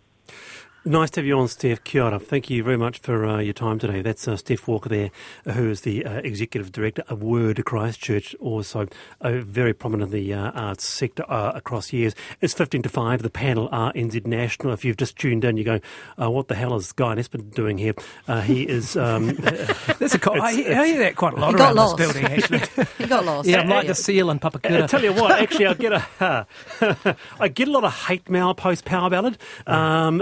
Nice 0.84 1.10
to 1.10 1.20
have 1.20 1.26
you 1.26 1.38
on, 1.38 1.46
Steph. 1.46 1.84
Kia 1.84 2.02
ora. 2.02 2.18
Thank 2.18 2.50
you 2.50 2.64
very 2.64 2.76
much 2.76 2.98
for 2.98 3.24
uh, 3.24 3.38
your 3.38 3.52
time 3.52 3.78
today. 3.78 4.02
That's 4.02 4.26
uh, 4.26 4.36
Steph 4.36 4.66
Walker 4.66 4.88
there, 4.88 5.12
uh, 5.46 5.52
who 5.52 5.70
is 5.70 5.82
the 5.82 6.04
uh, 6.04 6.14
Executive 6.24 6.72
Director 6.72 7.04
of 7.06 7.22
Word 7.22 7.64
Christchurch, 7.64 8.34
also 8.40 8.88
very 9.22 9.74
prominent 9.74 10.12
in 10.12 10.18
the 10.18 10.34
uh, 10.34 10.50
arts 10.50 10.84
sector 10.84 11.24
uh, 11.28 11.52
across 11.54 11.92
years. 11.92 12.16
It's 12.40 12.52
15 12.54 12.82
to 12.82 12.88
5, 12.88 13.22
the 13.22 13.30
panel 13.30 13.68
RNZ 13.68 14.26
National. 14.26 14.72
If 14.72 14.84
you've 14.84 14.96
just 14.96 15.16
tuned 15.16 15.44
in, 15.44 15.56
you 15.56 15.62
go, 15.62 15.78
what 16.16 16.48
the 16.48 16.56
hell 16.56 16.74
is 16.74 16.90
Guyon 16.90 17.16
Espiner 17.18 17.54
doing 17.54 17.78
here? 17.78 17.94
he 18.42 18.64
is... 18.64 18.96
Um, 18.96 19.36
That's 19.36 20.14
a 20.14 20.18
co- 20.18 20.34
I, 20.34 20.48
I, 20.48 20.86
hear 20.86 20.98
that 20.98 21.14
quite 21.14 21.34
a 21.34 21.36
lot 21.36 21.54
around 21.54 21.76
this 21.76 21.94
building, 21.94 22.24
actually. 22.24 22.86
he 22.98 23.06
got 23.06 23.24
lost. 23.24 23.48
Yeah, 23.48 23.60
I'm 23.60 23.68
like 23.68 23.86
the 23.86 23.94
seal 23.94 24.30
in 24.30 24.40
Papakura. 24.40 24.82
I 24.82 24.86
tell 24.88 25.04
you 25.04 25.12
what, 25.12 25.30
actually, 25.30 25.66
I 25.66 25.74
get 25.74 25.92
a, 25.92 26.46
I 27.38 27.46
get 27.46 27.68
a 27.68 27.70
lot 27.70 27.84
of 27.84 27.94
hate 27.94 28.28
mail 28.28 28.52
post 28.54 28.84
Power 28.84 29.08
Ballad. 29.08 29.38
Um, 29.68 30.20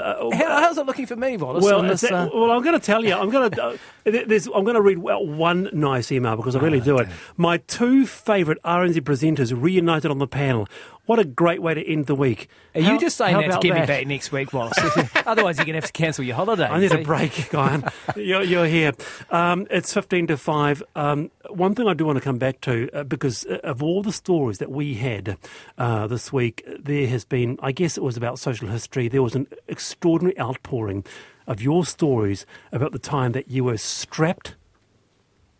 how's 0.58 0.78
it 0.78 0.86
looking 0.86 1.06
for 1.06 1.16
me, 1.16 1.36
Wallace? 1.36 1.64
Well, 1.64 1.82
this, 1.82 2.00
that, 2.02 2.12
uh... 2.12 2.30
well, 2.32 2.50
I'm 2.50 2.62
going 2.62 2.78
to 2.78 2.84
tell 2.84 3.04
you. 3.04 3.14
I'm 3.14 3.30
going 3.30 3.50
to. 3.50 3.62
Uh, 3.62 3.76
I'm 4.06 4.64
going 4.64 4.74
to 4.74 4.80
read 4.80 4.98
one 4.98 5.68
nice 5.72 6.10
email 6.10 6.36
because 6.36 6.56
I 6.56 6.60
really 6.60 6.80
oh, 6.80 6.84
do 6.84 6.98
it. 6.98 7.08
My 7.36 7.58
two 7.58 8.06
favourite 8.06 8.60
RNZ 8.62 9.00
presenters 9.00 9.52
reunited 9.54 10.10
on 10.10 10.18
the 10.18 10.26
panel. 10.26 10.68
What 11.10 11.18
a 11.18 11.24
great 11.24 11.60
way 11.60 11.74
to 11.74 11.84
end 11.84 12.06
the 12.06 12.14
week. 12.14 12.48
Are 12.72 12.80
how, 12.80 12.92
you 12.92 13.00
just 13.00 13.16
saying 13.16 13.36
that 13.36 13.50
to 13.50 13.58
get 13.58 13.74
that? 13.74 13.80
me 13.80 13.84
back 13.84 14.06
next 14.06 14.30
week, 14.30 14.52
Wallace? 14.52 14.78
Otherwise, 15.26 15.56
you're 15.58 15.64
going 15.64 15.74
to 15.74 15.80
have 15.80 15.86
to 15.86 15.92
cancel 15.92 16.22
your 16.22 16.36
holiday. 16.36 16.66
I 16.66 16.78
need 16.78 16.92
a 16.92 17.02
break, 17.02 17.48
Guy. 17.50 17.82
you're, 18.14 18.44
you're, 18.44 18.66
here. 18.66 18.92
Um, 19.28 19.66
it's 19.72 19.92
15 19.92 20.28
to 20.28 20.36
5. 20.36 20.84
Um, 20.94 21.32
one 21.48 21.74
thing 21.74 21.88
I 21.88 21.94
do 21.94 22.04
want 22.04 22.18
to 22.18 22.22
come 22.22 22.38
back 22.38 22.60
to, 22.60 22.88
uh, 22.92 23.02
because 23.02 23.44
uh, 23.46 23.58
of 23.64 23.82
all 23.82 24.04
the 24.04 24.12
stories 24.12 24.58
that 24.58 24.70
we 24.70 24.94
had 24.94 25.36
uh, 25.78 26.06
this 26.06 26.32
week, 26.32 26.64
there 26.78 27.08
has 27.08 27.24
been, 27.24 27.58
I 27.60 27.72
guess 27.72 27.96
it 27.96 28.04
was 28.04 28.16
about 28.16 28.38
social 28.38 28.68
history, 28.68 29.08
there 29.08 29.24
was 29.24 29.34
an 29.34 29.48
extraordinary 29.66 30.38
outpouring 30.38 31.04
of 31.48 31.60
your 31.60 31.84
stories 31.84 32.46
about 32.70 32.92
the 32.92 33.00
time 33.00 33.32
that 33.32 33.48
you 33.48 33.64
were 33.64 33.78
strapped 33.78 34.54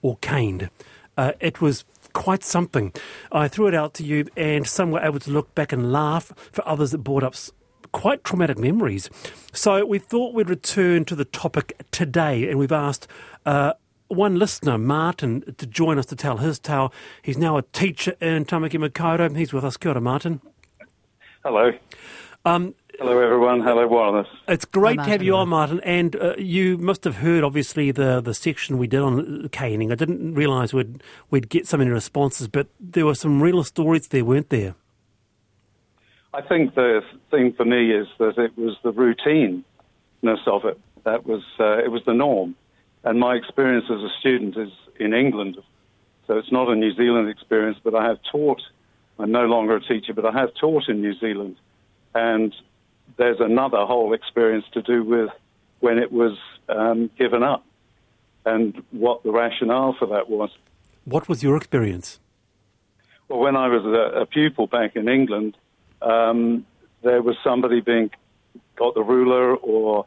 or 0.00 0.16
caned. 0.18 0.70
Uh, 1.16 1.32
it 1.40 1.60
was 1.60 1.84
quite 2.12 2.44
something. 2.44 2.92
I 3.32 3.48
threw 3.48 3.66
it 3.66 3.74
out 3.74 3.94
to 3.94 4.04
you, 4.04 4.26
and 4.36 4.66
some 4.66 4.90
were 4.90 5.00
able 5.00 5.20
to 5.20 5.30
look 5.30 5.54
back 5.54 5.72
and 5.72 5.92
laugh. 5.92 6.32
For 6.52 6.66
others, 6.66 6.94
it 6.94 6.98
brought 6.98 7.22
up 7.22 7.34
quite 7.92 8.24
traumatic 8.24 8.58
memories. 8.58 9.10
So 9.52 9.84
we 9.84 9.98
thought 9.98 10.34
we'd 10.34 10.50
return 10.50 11.04
to 11.06 11.14
the 11.14 11.24
topic 11.24 11.80
today, 11.90 12.48
and 12.48 12.58
we've 12.58 12.72
asked. 12.72 13.06
Uh, 13.46 13.74
one 14.08 14.40
listener, 14.40 14.76
Martin, 14.76 15.54
to 15.56 15.66
join 15.66 15.96
us 15.96 16.06
to 16.06 16.16
tell 16.16 16.38
his 16.38 16.58
tale. 16.58 16.92
He's 17.22 17.38
now 17.38 17.56
a 17.56 17.62
teacher 17.62 18.16
in 18.20 18.44
Tamaki 18.44 18.72
Makaurau. 18.72 19.36
He's 19.36 19.52
with 19.52 19.64
us. 19.64 19.76
Kia 19.76 19.92
ora, 19.92 20.00
Martin. 20.00 20.40
Hello. 21.44 21.70
Um, 22.44 22.74
Hello, 23.00 23.18
everyone. 23.18 23.62
Hello, 23.62 23.86
Wallace. 23.88 24.28
It's 24.46 24.66
great 24.66 24.98
Hi, 24.98 25.04
to 25.06 25.10
have 25.12 25.22
you 25.22 25.34
on, 25.34 25.48
Martin. 25.48 25.80
And 25.84 26.14
uh, 26.16 26.34
you 26.36 26.76
must 26.76 27.02
have 27.04 27.16
heard, 27.16 27.42
obviously, 27.42 27.90
the, 27.92 28.20
the 28.20 28.34
section 28.34 28.76
we 28.76 28.86
did 28.88 29.00
on 29.00 29.48
caning. 29.52 29.90
I 29.90 29.94
didn't 29.94 30.34
realise 30.34 30.74
we'd, 30.74 31.02
we'd 31.30 31.48
get 31.48 31.66
so 31.66 31.78
many 31.78 31.88
responses, 31.88 32.46
but 32.46 32.66
there 32.78 33.06
were 33.06 33.14
some 33.14 33.42
real 33.42 33.64
stories 33.64 34.08
there, 34.08 34.22
weren't 34.22 34.50
there? 34.50 34.74
I 36.34 36.42
think 36.42 36.74
the 36.74 37.00
thing 37.30 37.54
for 37.54 37.64
me 37.64 37.90
is 37.90 38.06
that 38.18 38.36
it 38.36 38.52
was 38.58 38.76
the 38.82 38.92
routineness 38.92 40.46
of 40.46 40.66
it. 40.66 40.78
That 41.04 41.24
was, 41.24 41.42
uh, 41.58 41.78
it 41.78 41.90
was 41.90 42.02
the 42.04 42.12
norm. 42.12 42.54
And 43.02 43.18
my 43.18 43.34
experience 43.34 43.86
as 43.90 44.02
a 44.02 44.10
student 44.20 44.58
is 44.58 44.72
in 44.98 45.14
England. 45.14 45.56
So 46.26 46.36
it's 46.36 46.52
not 46.52 46.68
a 46.68 46.76
New 46.76 46.94
Zealand 46.94 47.30
experience, 47.30 47.78
but 47.82 47.94
I 47.94 48.04
have 48.04 48.18
taught. 48.30 48.60
I'm 49.18 49.32
no 49.32 49.46
longer 49.46 49.76
a 49.76 49.80
teacher, 49.80 50.12
but 50.12 50.26
I 50.26 50.32
have 50.32 50.52
taught 50.60 50.86
in 50.90 51.00
New 51.00 51.14
Zealand. 51.18 51.56
And 52.14 52.54
there's 53.20 53.38
another 53.38 53.84
whole 53.84 54.14
experience 54.14 54.64
to 54.72 54.80
do 54.80 55.04
with 55.04 55.28
when 55.80 55.98
it 55.98 56.10
was 56.10 56.38
um, 56.70 57.10
given 57.18 57.42
up 57.42 57.62
and 58.46 58.82
what 58.92 59.22
the 59.22 59.30
rationale 59.30 59.94
for 59.98 60.06
that 60.06 60.30
was. 60.30 60.48
What 61.04 61.28
was 61.28 61.42
your 61.42 61.54
experience? 61.58 62.18
Well, 63.28 63.40
when 63.40 63.56
I 63.56 63.68
was 63.68 63.84
a, 63.84 64.22
a 64.22 64.26
pupil 64.26 64.66
back 64.66 64.96
in 64.96 65.06
England, 65.06 65.54
um, 66.00 66.64
there 67.02 67.20
was 67.20 67.36
somebody 67.44 67.82
being 67.82 68.10
got 68.76 68.94
the 68.94 69.02
ruler 69.02 69.54
or 69.54 70.06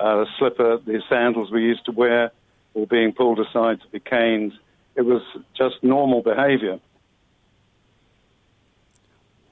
uh, 0.00 0.24
slipper, 0.36 0.78
the 0.84 1.00
sandals 1.08 1.52
we 1.52 1.62
used 1.62 1.84
to 1.84 1.92
wear, 1.92 2.32
or 2.74 2.88
being 2.88 3.12
pulled 3.12 3.38
aside 3.38 3.80
to 3.82 3.88
be 3.92 4.00
caned. 4.00 4.52
It 4.96 5.02
was 5.02 5.22
just 5.56 5.76
normal 5.84 6.22
behaviour. 6.22 6.80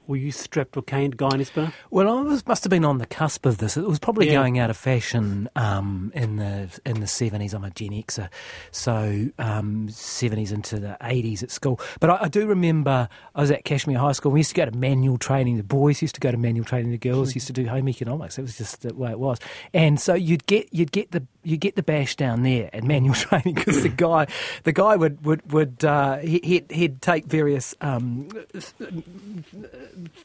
Were 0.06 0.16
you 0.16 0.30
strapped 0.30 0.76
or 0.76 0.82
caned, 0.82 1.16
Guyon 1.16 1.40
Espiner? 1.40 1.72
Well, 1.90 2.08
I 2.08 2.20
was, 2.22 2.46
must 2.46 2.64
have 2.64 2.70
been 2.70 2.84
on 2.84 2.98
the 2.98 3.06
cusp 3.06 3.44
of 3.44 3.58
this. 3.58 3.76
It 3.76 3.86
was 3.86 3.98
probably 3.98 4.28
yeah. 4.28 4.34
going 4.34 4.58
out 4.58 4.70
of 4.70 4.76
fashion 4.76 5.48
um, 5.56 6.12
in 6.14 6.36
the 6.36 6.70
in 6.84 7.00
the 7.00 7.06
seventies. 7.06 7.54
I'm 7.54 7.64
a 7.64 7.70
Gen 7.70 7.90
Xer, 7.90 8.28
so 8.70 9.28
um, 9.38 9.88
seventies 9.88 10.52
um, 10.52 10.56
into 10.56 10.78
the 10.78 10.96
eighties 11.02 11.42
at 11.42 11.50
school. 11.50 11.80
But 12.00 12.10
I, 12.10 12.18
I, 12.22 12.28
do 12.28 12.46
remember 12.46 13.08
I 13.34 13.40
was 13.40 13.50
at 13.50 13.64
Cashmere 13.64 13.98
High 13.98 14.12
School. 14.12 14.32
We 14.32 14.40
used 14.40 14.50
to 14.50 14.56
go 14.56 14.64
to 14.64 14.76
manual 14.76 15.18
training. 15.18 15.56
The 15.56 15.64
boys 15.64 16.02
used 16.02 16.14
to 16.14 16.20
go 16.20 16.30
to 16.30 16.36
manual 16.36 16.64
training. 16.64 16.92
The 16.92 16.98
girls 16.98 17.34
used 17.34 17.48
to 17.48 17.52
do 17.52 17.66
home 17.66 17.88
economics. 17.88 18.38
It 18.38 18.42
was 18.42 18.56
just 18.56 18.82
the 18.82 18.94
way 18.94 19.10
it 19.10 19.18
was. 19.18 19.38
And 19.74 20.00
so 20.00 20.14
you'd 20.14 20.46
get 20.46 20.72
you'd 20.72 20.92
get 20.92 21.10
the 21.10 21.26
you 21.46 21.56
get 21.56 21.76
the 21.76 21.82
bash 21.82 22.16
down 22.16 22.42
there 22.42 22.68
at 22.72 22.82
manual 22.82 23.14
training 23.14 23.54
because 23.54 23.82
the 23.82 23.88
guy 23.88 24.26
the 24.64 24.72
guy 24.72 24.96
would 24.96 25.24
would 25.24 25.52
would 25.52 25.84
uh, 25.84 26.18
he, 26.18 26.60
would 26.60 26.72
he'd 26.72 27.00
take 27.00 27.26
various 27.26 27.74
um, 27.80 28.28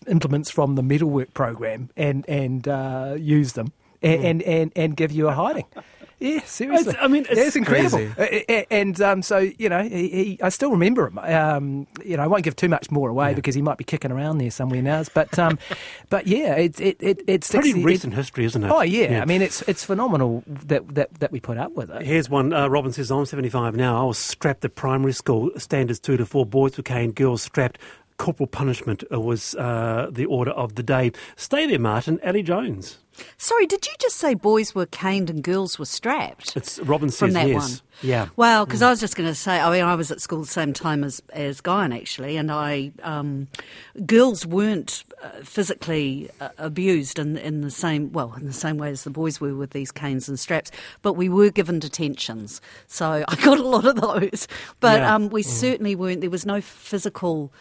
implements 0.07 0.49
from 0.49 0.75
the 0.75 0.83
metalwork 0.83 1.33
program 1.33 1.89
and 1.95 2.27
and 2.27 2.67
uh, 2.67 3.15
use 3.17 3.53
them 3.53 3.71
and, 4.01 4.25
and, 4.25 4.41
and, 4.43 4.71
and 4.75 4.97
give 4.97 5.11
you 5.11 5.27
a 5.27 5.33
hiding. 5.33 5.65
Yeah, 6.21 6.43
seriously. 6.43 6.93
It's, 6.93 7.01
I 7.01 7.07
mean, 7.07 7.25
it's, 7.27 7.39
it's 7.39 7.55
incredible. 7.55 8.07
And 8.69 9.01
um, 9.01 9.23
so, 9.23 9.39
you 9.39 9.67
know, 9.69 9.81
he, 9.81 10.07
he, 10.09 10.39
I 10.43 10.49
still 10.49 10.69
remember 10.69 11.07
him. 11.07 11.17
Um, 11.17 11.87
you 12.05 12.15
know, 12.15 12.21
I 12.21 12.27
won't 12.27 12.43
give 12.43 12.55
too 12.55 12.69
much 12.69 12.91
more 12.91 13.09
away 13.09 13.29
yeah. 13.29 13.33
because 13.33 13.55
he 13.55 13.63
might 13.63 13.79
be 13.79 13.83
kicking 13.83 14.11
around 14.11 14.37
there 14.37 14.51
somewhere 14.51 14.83
now. 14.83 15.03
But, 15.15 15.39
um, 15.39 15.57
but 16.11 16.27
yeah, 16.27 16.53
it, 16.53 16.79
it, 16.79 16.97
it, 16.99 17.23
it's 17.25 17.49
pretty 17.49 17.83
recent 17.83 18.13
history, 18.13 18.45
isn't 18.45 18.63
it? 18.63 18.69
Oh 18.69 18.81
yeah. 18.81 19.13
yeah. 19.13 19.21
I 19.23 19.25
mean, 19.25 19.41
it's 19.41 19.63
it's 19.63 19.83
phenomenal 19.83 20.43
that 20.45 20.93
that, 20.93 21.11
that 21.21 21.31
we 21.31 21.39
put 21.39 21.57
up 21.57 21.71
with 21.71 21.89
it. 21.89 22.05
Here's 22.05 22.29
one. 22.29 22.53
Uh, 22.53 22.67
Robin 22.67 22.93
says, 22.93 23.09
"I'm 23.11 23.25
75 23.25 23.75
now. 23.75 23.99
I 23.99 24.03
was 24.05 24.19
strapped 24.19 24.63
at 24.63 24.75
primary 24.75 25.13
school. 25.13 25.49
Standards 25.57 25.99
two 25.99 26.17
to 26.17 26.25
four. 26.27 26.45
Boys 26.45 26.77
were 26.77 26.83
caned. 26.83 27.15
Girls 27.15 27.41
strapped." 27.41 27.79
Corporal 28.21 28.45
punishment 28.45 29.03
was 29.09 29.55
uh, 29.55 30.07
the 30.11 30.25
order 30.25 30.51
of 30.51 30.75
the 30.75 30.83
day. 30.83 31.11
Stay 31.37 31.65
there, 31.65 31.79
Martin. 31.79 32.19
Ali 32.23 32.43
Jones. 32.43 32.99
Sorry, 33.39 33.65
did 33.65 33.87
you 33.87 33.93
just 33.99 34.17
say 34.17 34.35
boys 34.35 34.75
were 34.75 34.85
caned 34.85 35.31
and 35.31 35.43
girls 35.43 35.79
were 35.79 35.85
strapped? 35.85 36.55
It's 36.55 36.77
Robin 36.79 37.09
says 37.09 37.17
from 37.17 37.33
that 37.33 37.47
yes. 37.47 37.55
one. 37.55 37.79
Yeah. 38.03 38.27
Well, 38.35 38.67
because 38.67 38.81
mm. 38.81 38.85
I 38.85 38.89
was 38.91 38.99
just 38.99 39.15
going 39.15 39.27
to 39.27 39.33
say, 39.33 39.59
I 39.59 39.71
mean, 39.71 39.83
I 39.83 39.95
was 39.95 40.11
at 40.11 40.21
school 40.21 40.41
the 40.41 40.45
same 40.45 40.71
time 40.71 41.03
as 41.03 41.23
as 41.31 41.61
Guyon 41.61 41.91
actually, 41.91 42.37
and 42.37 42.51
I 42.51 42.91
um, 43.01 43.47
girls 44.05 44.45
weren't 44.45 45.03
uh, 45.23 45.29
physically 45.43 46.29
uh, 46.39 46.49
abused 46.59 47.17
in 47.17 47.37
in 47.37 47.61
the 47.61 47.71
same 47.71 48.11
well 48.11 48.35
in 48.35 48.45
the 48.45 48.53
same 48.53 48.77
way 48.77 48.91
as 48.91 49.03
the 49.03 49.09
boys 49.09 49.41
were 49.41 49.55
with 49.55 49.71
these 49.71 49.91
canes 49.91 50.29
and 50.29 50.39
straps, 50.39 50.69
but 51.01 51.13
we 51.13 51.27
were 51.27 51.49
given 51.49 51.79
detentions, 51.79 52.61
so 52.85 53.25
I 53.27 53.35
got 53.37 53.57
a 53.57 53.67
lot 53.67 53.85
of 53.85 53.95
those. 53.95 54.47
But 54.79 54.99
yeah. 54.99 55.15
um, 55.15 55.29
we 55.29 55.41
mm. 55.41 55.47
certainly 55.47 55.95
weren't. 55.95 56.21
There 56.21 56.29
was 56.29 56.45
no 56.45 56.61
physical 56.61 57.51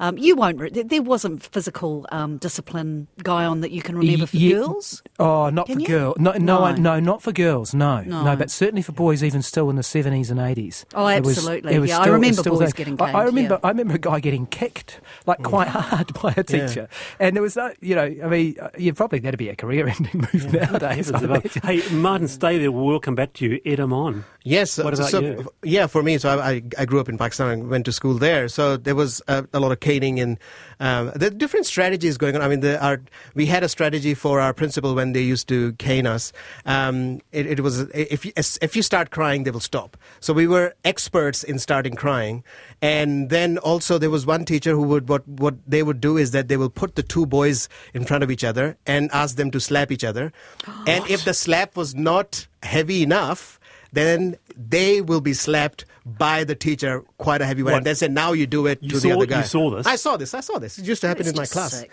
um, 0.00 0.16
you 0.18 0.36
won't. 0.36 0.58
Re- 0.58 0.70
there 0.70 1.02
wasn't 1.02 1.42
physical 1.42 2.06
um, 2.10 2.38
discipline 2.38 3.08
Guyon 3.22 3.60
that 3.60 3.70
you 3.70 3.82
can 3.82 3.96
remember 3.96 4.26
for 4.26 4.36
yeah, 4.36 4.54
girls. 4.54 5.02
Oh, 5.18 5.50
not 5.50 5.66
can 5.66 5.80
for 5.80 5.86
girls. 5.86 6.16
No, 6.18 6.32
no, 6.32 6.38
no, 6.38 6.74
no, 6.74 7.00
not 7.00 7.22
for 7.22 7.32
girls. 7.32 7.74
No, 7.74 8.00
no, 8.02 8.24
no, 8.24 8.36
but 8.36 8.50
certainly 8.50 8.82
for 8.82 8.92
boys, 8.92 9.24
even 9.24 9.42
still 9.42 9.70
in 9.70 9.76
the 9.76 9.82
seventies 9.82 10.30
and 10.30 10.40
eighties. 10.40 10.86
Oh, 10.94 11.06
absolutely. 11.06 11.74
It 11.74 11.78
was, 11.78 11.78
it 11.78 11.80
was 11.80 11.90
yeah, 11.90 11.96
still, 11.96 12.12
I 12.12 12.14
remember 12.14 12.42
boys 12.42 12.58
there. 12.58 12.68
getting. 12.70 12.96
Caned, 12.96 13.16
I, 13.16 13.20
I, 13.20 13.24
remember. 13.24 13.58
Yeah. 13.62 13.68
I 13.68 13.72
rember 13.72 13.94
a 13.94 13.98
guy 13.98 14.20
getting 14.20 14.46
kicked 14.46 15.00
like 15.26 15.42
quite 15.42 15.68
hard 15.68 16.12
by 16.14 16.34
a 16.36 16.44
teacher, 16.44 16.88
and 17.18 17.34
there 17.34 17.42
was 17.42 17.56
no. 17.56 17.72
You 17.80 17.94
know, 17.94 18.04
I 18.04 18.28
mean, 18.28 18.56
uh, 18.60 18.70
you 18.78 18.92
probably 18.94 19.18
that'd 19.20 19.38
be 19.38 19.48
a 19.48 19.56
career-ending 19.56 20.26
move 20.32 20.52
nowadays. 20.52 21.10
hey, 21.64 21.82
Martin, 21.90 22.28
stay 22.28 22.58
there. 22.58 22.70
We'll 22.70 23.00
come 23.00 23.14
back 23.14 23.32
to 23.34 23.46
you. 23.46 23.60
Ed 23.64 23.80
on. 23.80 24.24
Yes. 24.44 24.78
What 24.78 24.94
about 24.94 25.10
so, 25.10 25.20
you? 25.20 25.48
Yeah, 25.62 25.86
for 25.86 26.02
me, 26.02 26.18
so 26.18 26.38
I, 26.38 26.62
I 26.78 26.84
grew 26.86 27.00
up 27.00 27.08
in 27.08 27.18
Pakistan 27.18 27.50
and 27.50 27.68
went 27.68 27.84
to 27.84 27.92
school 27.92 28.14
there. 28.14 28.48
So 28.48 28.76
there 28.76 28.94
was 28.94 29.20
a, 29.28 29.46
a 29.52 29.60
lot 29.60 29.72
of 29.72 29.80
caning 29.88 30.20
and 30.20 30.38
um, 30.80 31.10
the 31.14 31.30
different 31.30 31.64
strategies 31.64 32.18
going 32.18 32.36
on. 32.36 32.42
I 32.42 32.48
mean, 32.48 32.60
the, 32.60 32.82
our, 32.84 33.00
we 33.34 33.46
had 33.46 33.62
a 33.62 33.68
strategy 33.68 34.12
for 34.14 34.38
our 34.38 34.52
principal 34.52 34.94
when 34.94 35.12
they 35.12 35.22
used 35.22 35.48
to 35.48 35.72
cane 35.74 36.06
us. 36.06 36.32
Um, 36.66 37.20
it, 37.32 37.46
it, 37.46 37.60
was 37.60 37.80
if 37.94 38.26
you, 38.26 38.32
if 38.36 38.76
you 38.76 38.82
start 38.82 39.10
crying, 39.10 39.44
they 39.44 39.50
will 39.50 39.60
stop. 39.60 39.96
So 40.20 40.34
we 40.34 40.46
were 40.46 40.74
experts 40.84 41.42
in 41.42 41.58
starting 41.58 41.94
crying, 41.94 42.44
and 42.82 43.30
then 43.30 43.56
also 43.58 43.98
there 43.98 44.10
was 44.10 44.26
one 44.26 44.44
teacher 44.44 44.72
who 44.72 44.82
would 44.82 45.08
what 45.08 45.26
what 45.26 45.54
they 45.66 45.82
would 45.82 46.00
do 46.00 46.16
is 46.16 46.32
that 46.32 46.48
they 46.48 46.56
will 46.56 46.70
put 46.70 46.94
the 46.94 47.02
two 47.02 47.24
boys 47.26 47.68
in 47.94 48.04
front 48.04 48.22
of 48.22 48.30
each 48.30 48.44
other 48.44 48.76
and 48.86 49.10
ask 49.12 49.36
them 49.36 49.50
to 49.52 49.60
slap 49.60 49.90
each 49.90 50.04
other, 50.04 50.32
and 50.86 51.08
if 51.08 51.24
the 51.24 51.34
slap 51.34 51.76
was 51.76 51.94
not 51.94 52.46
heavy 52.62 53.02
enough, 53.02 53.58
then 53.92 54.36
they 54.56 55.00
will 55.00 55.20
be 55.20 55.32
slapped 55.32 55.84
by 56.04 56.44
the 56.44 56.54
teacher 56.54 57.04
quite 57.18 57.40
a 57.40 57.46
heavy 57.46 57.62
way. 57.62 57.74
And 57.74 57.84
they 57.84 57.94
said, 57.94 58.12
now 58.12 58.32
you 58.32 58.46
do 58.46 58.66
it 58.66 58.82
you 58.82 58.90
to 58.90 59.00
saw, 59.00 59.08
the 59.08 59.14
other 59.14 59.26
guy. 59.26 59.40
You 59.40 59.46
saw 59.46 59.70
this? 59.70 59.86
I 59.86 59.96
saw 59.96 60.16
this. 60.16 60.34
I 60.34 60.40
saw 60.40 60.58
this. 60.58 60.78
It 60.78 60.84
used 60.86 61.00
to 61.02 61.08
happen 61.08 61.26
in 61.26 61.34
my 61.34 61.46
class. 61.46 61.84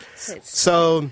So 0.43 1.09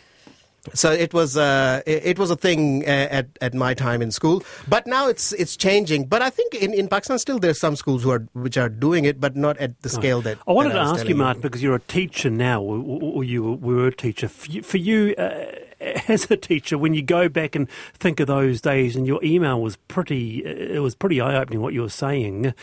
So 0.73 0.93
it 0.93 1.13
was 1.13 1.35
uh, 1.35 1.81
it 1.85 2.17
was 2.17 2.31
a 2.31 2.37
thing 2.37 2.85
uh, 2.85 2.87
at 2.87 3.27
at 3.41 3.53
my 3.53 3.73
time 3.73 4.01
in 4.01 4.11
school, 4.11 4.43
but 4.65 4.87
now 4.87 5.09
it's 5.09 5.33
it's 5.33 5.57
changing. 5.57 6.05
But 6.05 6.21
I 6.21 6.29
think 6.29 6.55
in, 6.55 6.73
in 6.73 6.87
Pakistan 6.87 7.19
still 7.19 7.37
there's 7.37 7.59
some 7.59 7.75
schools 7.75 8.01
who 8.03 8.11
are 8.11 8.25
which 8.31 8.55
are 8.55 8.69
doing 8.69 9.03
it, 9.03 9.19
but 9.19 9.35
not 9.35 9.57
at 9.57 9.81
the 9.81 9.89
scale 9.89 10.21
that. 10.21 10.37
I 10.47 10.53
wanted 10.53 10.69
that 10.69 10.75
to 10.75 10.79
I 10.79 10.91
ask 10.91 11.07
you, 11.09 11.15
Martin, 11.15 11.41
because 11.41 11.61
you're 11.61 11.75
a 11.75 11.79
teacher 11.79 12.29
now, 12.29 12.61
or 12.61 13.25
you 13.25 13.43
were 13.43 13.87
a 13.87 13.91
teacher. 13.91 14.29
For 14.29 14.77
you, 14.77 15.13
uh, 15.17 15.51
as 16.07 16.29
a 16.31 16.37
teacher, 16.37 16.77
when 16.77 16.93
you 16.93 17.01
go 17.01 17.29
back 17.29 17.55
and 17.55 17.69
think 17.93 18.19
of 18.19 18.27
those 18.27 18.61
days, 18.61 18.95
and 18.95 19.05
your 19.05 19.23
email 19.23 19.61
was 19.61 19.75
pretty, 19.87 20.43
it 20.45 20.81
was 20.81 20.95
pretty 20.95 21.21
eye 21.21 21.35
opening 21.35 21.61
what 21.61 21.73
you 21.73 21.81
were 21.81 21.89
saying. 21.89 22.53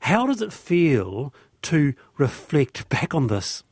How 0.00 0.26
does 0.26 0.42
it 0.42 0.52
feel 0.52 1.32
to 1.62 1.94
reflect 2.16 2.88
back 2.90 3.14
on 3.14 3.28
this? 3.28 3.64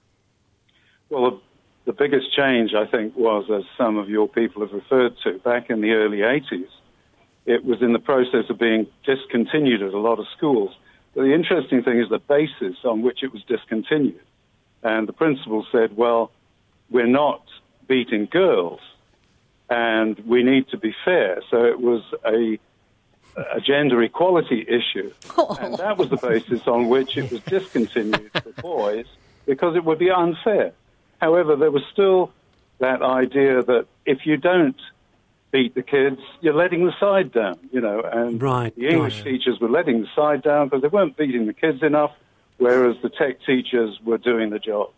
Well, 1.09 1.41
the 1.85 1.93
biggest 1.93 2.35
change, 2.35 2.73
I 2.75 2.87
think, 2.87 3.17
was, 3.17 3.49
as 3.51 3.63
some 3.79 3.97
of 3.97 4.09
your 4.09 4.29
people 4.29 4.63
have 4.63 4.73
referred 4.73 5.15
to, 5.23 5.39
back 5.39 5.71
in 5.71 5.81
the 5.81 5.93
early 5.93 6.19
80s, 6.19 6.69
it 7.45 7.65
was 7.65 7.81
in 7.81 7.93
the 7.93 8.01
process 8.01 8.51
of 8.51 8.59
being 8.59 8.89
discontinued 9.05 9.83
at 9.83 9.95
a 9.95 9.99
lot 9.99 10.19
of 10.19 10.27
schools. 10.37 10.75
But 11.15 11.23
the 11.23 11.33
interesting 11.33 11.85
thing 11.85 12.01
is 12.01 12.09
the 12.09 12.19
basis 12.19 12.77
on 12.85 13.03
which 13.03 13.23
it 13.23 13.33
was 13.33 13.43
discontinued. 13.45 14.21
And 14.83 15.07
the 15.07 15.13
principal 15.13 15.65
said, 15.71 15.97
well, 15.97 16.33
we're 16.91 17.07
not 17.07 17.43
beating 17.87 18.27
girls, 18.27 18.81
and 19.69 20.19
we 20.21 20.43
need 20.43 20.69
to 20.69 20.79
be 20.79 20.95
fair. 21.05 21.43
So 21.51 21.65
it 21.65 21.81
was 21.81 22.03
a, 22.25 22.59
a 23.37 23.61
gender 23.61 24.03
equality 24.03 24.67
issue. 24.69 25.13
Oh. 25.37 25.57
And 25.61 25.77
that 25.79 25.99
was 25.99 26.11
the 26.11 26.17
basis 26.17 26.67
on 26.67 26.89
which 26.89 27.17
it 27.17 27.31
was 27.31 27.41
discontinued 27.43 28.31
for 28.33 28.53
boys 28.63 29.07
because 29.47 29.77
it 29.77 29.85
would 29.85 29.99
be 29.99 30.11
unfair. 30.11 30.73
However, 31.21 31.57
there 31.57 31.71
was 31.71 31.83
still 31.93 32.33
that 32.79 33.03
idea 33.03 33.63
that 33.63 33.87
if 34.05 34.27
you 34.27 34.37
don't 34.37 34.77
beat 35.51 35.75
the 35.75 35.83
kids, 35.83 36.21
you're 36.41 36.55
letting 36.55 36.85
the 36.85 36.93
side 37.01 37.33
down, 37.33 37.59
you 37.73 37.81
know, 37.81 38.01
and 38.01 38.43
right, 38.43 38.75
the 38.77 38.89
English 38.89 39.23
teachers 39.23 39.59
were 39.61 39.71
letting 39.71 40.03
the 40.03 40.09
side 40.15 40.43
down 40.43 40.69
because 40.69 40.83
they 40.83 40.89
weren't 40.89 41.17
beating 41.17 41.47
the 41.47 41.55
kids 41.55 41.83
enough, 41.83 42.13
whereas 42.59 42.97
the 43.03 43.09
tech 43.09 43.39
teachers 43.47 43.99
were 44.05 44.19
doing 44.19 44.51
the 44.51 44.59
job. 44.59 44.91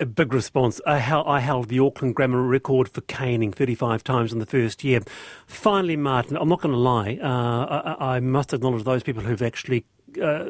A 0.00 0.06
big 0.06 0.32
response. 0.32 0.80
I 0.86 0.98
held, 0.98 1.26
I 1.26 1.40
held, 1.40 1.68
the 1.68 1.78
Auckland 1.78 2.14
Grammar 2.14 2.42
record 2.42 2.88
for 2.88 3.00
caning 3.02 3.52
35 3.52 4.02
times 4.02 4.32
in 4.32 4.38
the 4.38 4.46
first 4.46 4.82
year. 4.82 5.00
Finally, 5.46 5.96
Martin, 5.96 6.36
I'm 6.36 6.48
not 6.48 6.60
going 6.60 6.74
to 6.74 6.78
lie, 6.78 7.18
uh, 7.22 7.94
I, 7.98 8.16
I, 8.16 8.20
must 8.20 8.52
acknowledge 8.52 8.84
those 8.84 9.02
people 9.02 9.22
who've 9.22 9.42
actually 9.42 9.84
uh, 10.20 10.46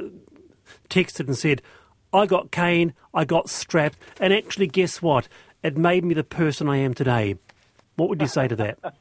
texted 0.88 1.26
and 1.26 1.36
said, 1.36 1.62
I 2.12 2.26
got 2.26 2.50
cane, 2.50 2.94
I 3.12 3.24
got 3.24 3.50
strapped, 3.50 3.98
and 4.20 4.32
actually, 4.32 4.68
guess 4.68 5.02
what? 5.02 5.28
It 5.62 5.76
made 5.76 6.04
me 6.04 6.14
the 6.14 6.24
person 6.24 6.68
I 6.68 6.76
am 6.78 6.94
today. 6.94 7.36
What 7.96 8.08
would 8.08 8.20
you 8.20 8.28
say 8.28 8.48
to 8.48 8.56
that? 8.56 8.78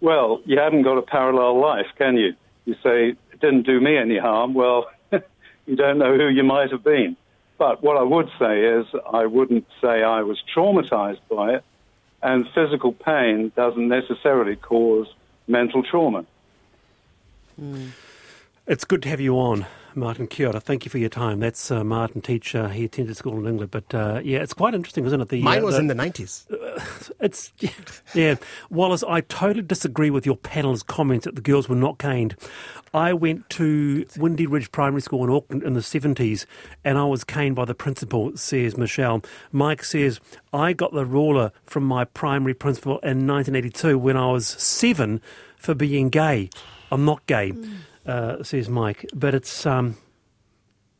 well, 0.00 0.40
you 0.44 0.58
haven't 0.58 0.82
got 0.82 0.98
a 0.98 1.02
parallel 1.02 1.60
life, 1.60 1.86
can 1.98 2.16
you? 2.16 2.34
You 2.64 2.74
say, 2.82 3.16
it 3.32 3.40
didn't 3.40 3.62
do 3.62 3.80
me 3.80 3.96
any 3.96 4.18
harm. 4.18 4.54
Well, 4.54 4.86
you 5.66 5.76
don't 5.76 5.98
know 5.98 6.16
who 6.16 6.28
you 6.28 6.42
might 6.42 6.70
have 6.72 6.82
been. 6.82 7.16
But 7.58 7.82
what 7.82 7.96
I 7.96 8.02
would 8.02 8.28
say 8.38 8.60
is, 8.64 8.86
I 9.12 9.26
wouldn't 9.26 9.66
say 9.80 10.02
I 10.02 10.22
was 10.22 10.42
traumatized 10.54 11.20
by 11.30 11.54
it, 11.54 11.64
and 12.22 12.48
physical 12.50 12.92
pain 12.92 13.52
doesn't 13.56 13.88
necessarily 13.88 14.56
cause 14.56 15.06
mental 15.46 15.82
trauma. 15.82 16.26
Mm. 17.60 17.90
It's 18.66 18.84
good 18.84 19.02
to 19.02 19.08
have 19.08 19.20
you 19.20 19.38
on. 19.38 19.66
Martin 19.96 20.26
Kia 20.26 20.48
ora. 20.48 20.60
Thank 20.60 20.84
you 20.84 20.90
for 20.90 20.98
your 20.98 21.08
time. 21.08 21.40
That's 21.40 21.70
uh, 21.70 21.82
Martin 21.82 22.20
Teacher. 22.20 22.68
He 22.68 22.84
attended 22.84 23.16
school 23.16 23.38
in 23.38 23.46
England, 23.46 23.70
but 23.70 23.94
uh, 23.94 24.20
yeah, 24.22 24.38
it's 24.38 24.52
quite 24.52 24.74
interesting, 24.74 25.04
isn't 25.06 25.20
it? 25.20 25.28
The, 25.28 25.42
Mine 25.42 25.62
uh, 25.62 25.66
was 25.66 25.74
the, 25.76 25.80
in 25.80 25.86
the 25.86 25.94
nineties. 25.94 26.46
Uh, 26.50 26.84
it's 27.20 27.52
yeah, 27.58 27.70
yeah, 28.14 28.34
Wallace. 28.70 29.02
I 29.02 29.22
totally 29.22 29.62
disagree 29.62 30.10
with 30.10 30.26
your 30.26 30.36
panel's 30.36 30.82
comments 30.82 31.24
that 31.24 31.34
the 31.34 31.40
girls 31.40 31.68
were 31.68 31.76
not 31.76 31.98
caned. 31.98 32.36
I 32.94 33.12
went 33.12 33.48
to 33.50 34.06
Windy 34.16 34.46
Ridge 34.46 34.70
Primary 34.70 35.02
School 35.02 35.24
in 35.24 35.30
Auckland 35.30 35.62
in 35.62 35.72
the 35.72 35.82
seventies, 35.82 36.46
and 36.84 36.98
I 36.98 37.04
was 37.04 37.24
caned 37.24 37.56
by 37.56 37.64
the 37.64 37.74
principal. 37.74 38.36
Says 38.36 38.76
Michelle. 38.76 39.22
Mike 39.50 39.82
says 39.82 40.20
I 40.52 40.72
got 40.74 40.92
the 40.92 41.06
ruler 41.06 41.52
from 41.64 41.84
my 41.84 42.04
primary 42.04 42.54
principal 42.54 42.98
in 42.98 43.26
1982 43.26 43.98
when 43.98 44.16
I 44.16 44.30
was 44.30 44.46
seven 44.46 45.20
for 45.56 45.74
being 45.74 46.10
gay. 46.10 46.50
I'm 46.92 47.04
not 47.04 47.26
gay. 47.26 47.50
Mm 47.50 47.78
uh, 48.06 48.42
says 48.42 48.68
Mike. 48.68 49.06
But 49.14 49.34
it's 49.34 49.66
um, 49.66 49.96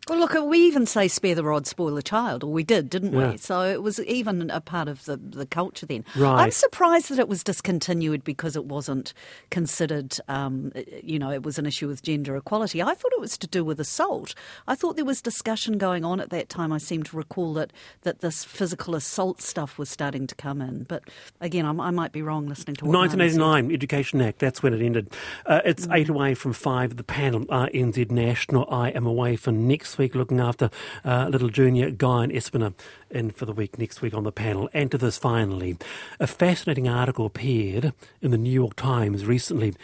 well, 0.08 0.20
look, 0.20 0.34
we 0.48 0.58
even 0.60 0.86
say 0.86 1.08
spare 1.08 1.34
the 1.34 1.42
rod, 1.42 1.66
spoil 1.66 1.94
the 1.94 2.02
child, 2.02 2.44
or 2.44 2.52
we 2.52 2.62
did, 2.62 2.88
didn't 2.88 3.12
yeah. 3.12 3.32
we? 3.32 3.36
So 3.38 3.62
it 3.62 3.82
was 3.82 3.98
even 4.00 4.50
a 4.50 4.60
part 4.60 4.86
of 4.86 5.04
the, 5.04 5.16
the 5.16 5.46
culture 5.46 5.84
then. 5.84 6.04
Right. 6.14 6.44
I'm 6.44 6.50
surprised 6.52 7.10
that 7.10 7.18
it 7.18 7.28
was 7.28 7.42
discontinued 7.42 8.22
because 8.22 8.54
it 8.54 8.66
wasn't 8.66 9.12
considered, 9.50 10.16
um, 10.28 10.72
you 11.02 11.18
know, 11.18 11.32
it 11.32 11.42
was 11.42 11.58
an 11.58 11.66
issue 11.66 11.88
with 11.88 12.02
gender 12.02 12.36
equality. 12.36 12.80
I 12.80 12.94
thought 12.94 13.12
it 13.12 13.20
was 13.20 13.36
to 13.38 13.48
do 13.48 13.64
with 13.64 13.80
assault. 13.80 14.36
I 14.68 14.76
thought 14.76 14.94
there 14.94 15.04
was 15.04 15.20
discussion 15.20 15.76
going 15.76 16.04
on 16.04 16.20
at 16.20 16.30
that 16.30 16.48
time. 16.48 16.72
I 16.72 16.78
seem 16.78 17.02
to 17.02 17.16
recall 17.16 17.52
that, 17.54 17.72
that 18.02 18.20
this 18.20 18.44
physical 18.44 18.94
assault 18.94 19.42
stuff 19.42 19.76
was 19.76 19.90
starting 19.90 20.28
to 20.28 20.36
come 20.36 20.62
in. 20.62 20.84
But 20.84 21.02
again, 21.40 21.66
I'm, 21.66 21.80
i 21.80 21.90
might 21.90 22.12
be 22.12 22.22
wrong 22.22 22.46
listening 22.46 22.76
to 22.76 22.84
what 22.84 22.96
1989 22.96 23.74
Education 23.74 24.20
Act, 24.20 24.38
that's 24.38 24.62
when 24.62 24.72
it 24.72 24.82
ended. 24.82 25.12
Uh, 25.46 25.62
it's 25.64 25.88
mm. 25.88 25.96
eight 25.96 26.08
away 26.08 26.34
from 26.34 26.52
five. 26.52 26.96
The 26.96 27.02
panel, 27.02 27.44
RNZ 27.46 28.12
National. 28.12 28.72
I 28.72 28.90
am 28.90 29.04
away 29.04 29.34
for 29.34 29.50
next 29.50 29.95
week 29.98 30.14
looking 30.14 30.40
after 30.40 30.70
uh, 31.04 31.28
little 31.30 31.48
junior 31.48 31.90
Guyon 31.90 32.30
Espiner 32.30 32.74
in 33.10 33.30
for 33.30 33.46
the 33.46 33.52
week 33.52 33.78
next 33.78 34.02
week 34.02 34.14
on 34.14 34.24
the 34.24 34.32
panel. 34.32 34.68
And 34.72 34.90
to 34.90 34.98
this 34.98 35.18
finally, 35.18 35.76
a 36.20 36.26
fascinating 36.26 36.88
article 36.88 37.26
appeared 37.26 37.92
in 38.20 38.30
the 38.30 38.38
New 38.38 38.50
York 38.50 38.76
Times 38.76 39.24
recently 39.24 39.74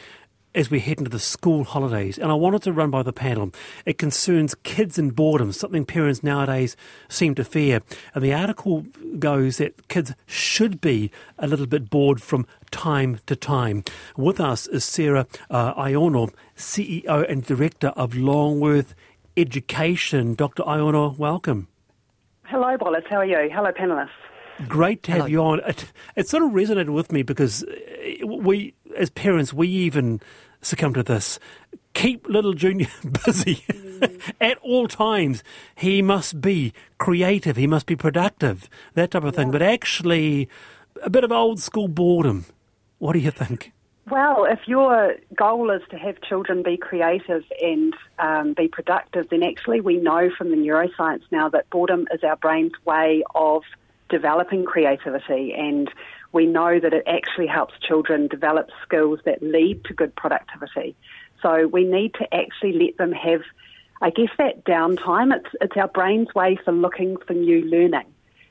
as 0.55 0.71
we 0.71 0.81
head 0.81 0.99
into 0.99 1.11
the 1.11 1.19
school 1.19 1.65
holidays, 1.65 2.19
and 2.19 2.31
I 2.31 2.35
wanted 2.35 2.63
to 2.63 2.73
run 2.73 2.91
by 2.91 3.03
the 3.03 3.13
panel. 3.13 3.53
It 3.87 3.99
concerns 3.99 4.55
kids 4.55 4.99
and 4.99 5.15
boredom, 5.15 5.53
something 5.53 5.85
parents 5.85 6.23
nowadays 6.23 6.77
seem 7.09 7.35
to 7.37 7.45
fear. 7.45 7.81
And 8.15 8.23
the 8.23 8.35
article 8.35 8.85
goes 9.19 9.57
that 9.57 9.89
kids 9.89 10.13
should 10.27 10.81
be 10.81 11.11
a 11.39 11.47
little 11.47 11.67
bit 11.67 11.89
bored 11.89 12.21
from 12.21 12.47
time 12.71 13.21
to 13.27 13.37
time. 13.37 13.85
With 14.17 14.41
us 14.41 14.67
is 14.67 14.85
Sarah 14.85 15.27
uh, 15.51 15.75
Aiono, 15.75 16.33
CEO 16.57 17.29
and 17.31 17.45
Director 17.45 17.89
of 17.89 18.15
Longworth 18.15 18.95
Education. 19.37 20.35
Dr. 20.35 20.63
Aiono, 20.63 21.17
welcome. 21.17 21.69
Hello, 22.45 22.77
Wallace. 22.81 23.05
How 23.09 23.19
are 23.19 23.25
you? 23.25 23.51
Hello, 23.53 23.71
panelists. 23.73 24.11
Great 24.69 25.03
to 25.05 25.13
have 25.13 25.21
Hello. 25.23 25.31
you 25.31 25.43
on. 25.43 25.61
It, 25.67 25.93
it 26.17 26.29
sort 26.29 26.43
of 26.43 26.51
resonated 26.51 26.91
with 26.91 27.11
me 27.11 27.23
because 27.23 27.65
uh, 27.65 28.27
we, 28.27 28.75
as 28.97 29.11
parents, 29.11 29.53
we 29.53 29.69
even 29.69 30.21
succumb 30.61 30.95
to 30.95 31.03
this. 31.03 31.39
Keep 31.95 32.29
little 32.29 32.53
Junior 32.53 32.89
busy 33.25 33.65
at 34.41 34.59
all 34.59 34.89
times. 34.89 35.43
He 35.75 36.03
must 36.03 36.41
be 36.41 36.73
creative. 36.99 37.57
He 37.57 37.67
must 37.67 37.87
be 37.87 37.97
productive. 37.97 38.69
That 38.95 39.13
type 39.13 39.25
of 39.25 39.35
yeah. 39.35 39.39
thing. 39.39 39.51
But 39.51 39.63
actually, 39.63 40.49
a 41.03 41.11
bit 41.11 41.25
of 41.25 41.33
old 41.33 41.61
school 41.61 41.89
boredom. 41.89 42.47
What 42.99 43.15
do 43.15 43.19
you 43.19 43.31
think? 43.31 43.73
Well, 44.11 44.45
if 44.45 44.67
your 44.67 45.15
goal 45.37 45.71
is 45.71 45.83
to 45.91 45.97
have 45.97 46.21
children 46.23 46.63
be 46.63 46.77
creative 46.77 47.45
and 47.61 47.95
um, 48.19 48.53
be 48.53 48.67
productive, 48.67 49.29
then 49.31 49.43
actually 49.43 49.81
we 49.81 49.97
know 49.97 50.29
from 50.37 50.51
the 50.51 50.57
neuroscience 50.57 51.23
now 51.31 51.49
that 51.51 51.71
boredom 51.71 52.09
is 52.13 52.25
our 52.25 52.37
brain's 52.37 52.73
way 52.85 53.23
of 53.35 53.63
developing 54.09 54.65
creativity, 54.65 55.55
and 55.55 55.89
we 56.33 56.47
know 56.47 56.81
that 56.81 56.93
it 56.93 57.05
actually 57.07 57.47
helps 57.47 57.75
children 57.79 58.27
develop 58.27 58.71
skills 58.85 59.21
that 59.25 59.41
lead 59.41 59.85
to 59.85 59.95
good 59.95 60.15
productivity. 60.17 60.97
So 61.41 61.69
we 61.69 61.85
need 61.85 62.15
to 62.15 62.35
actually 62.35 62.73
let 62.73 62.97
them 62.99 63.13
have, 63.13 63.43
I 64.01 64.11
guess, 64.11 64.31
that 64.39 64.65
downtime. 64.65 65.35
It's, 65.35 65.55
it's 65.61 65.77
our 65.77 65.89
brain's 65.89 66.35
way 66.35 66.59
for 66.65 66.73
looking 66.73 67.17
for 67.19 67.35
new 67.35 67.63
learning. 67.63 68.07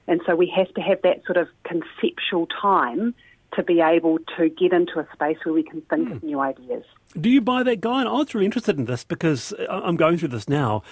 And 0.08 0.22
so 0.26 0.36
we 0.36 0.48
have 0.56 0.74
to 0.74 0.82
have 0.82 1.02
that 1.04 1.26
sort 1.26 1.38
of 1.38 1.48
conceptual 1.64 2.48
time 2.48 3.14
to 3.54 3.64
be 3.64 3.82
able 3.82 4.18
to 4.38 4.50
get 4.50 4.74
into 4.74 5.00
a 5.00 5.08
space 5.14 5.38
where 5.44 5.54
we 5.54 5.64
can 5.64 5.82
think 5.82 6.12
of 6.12 6.18
hmm. 6.20 6.26
new 6.26 6.40
ideas. 6.40 6.84
Do 7.20 7.30
you 7.30 7.42
buy 7.42 7.64
that 7.64 7.82
guy? 7.82 8.00
And 8.00 8.10
I 8.10 8.14
was 8.14 8.34
really 8.34 8.46
interested 8.46 8.78
in 8.78 8.86
this 8.86 9.04
because 9.04 9.54
I'm 9.70 9.98
going 9.98 10.18
through 10.18 10.30
this 10.30 10.48
now, 10.48 10.84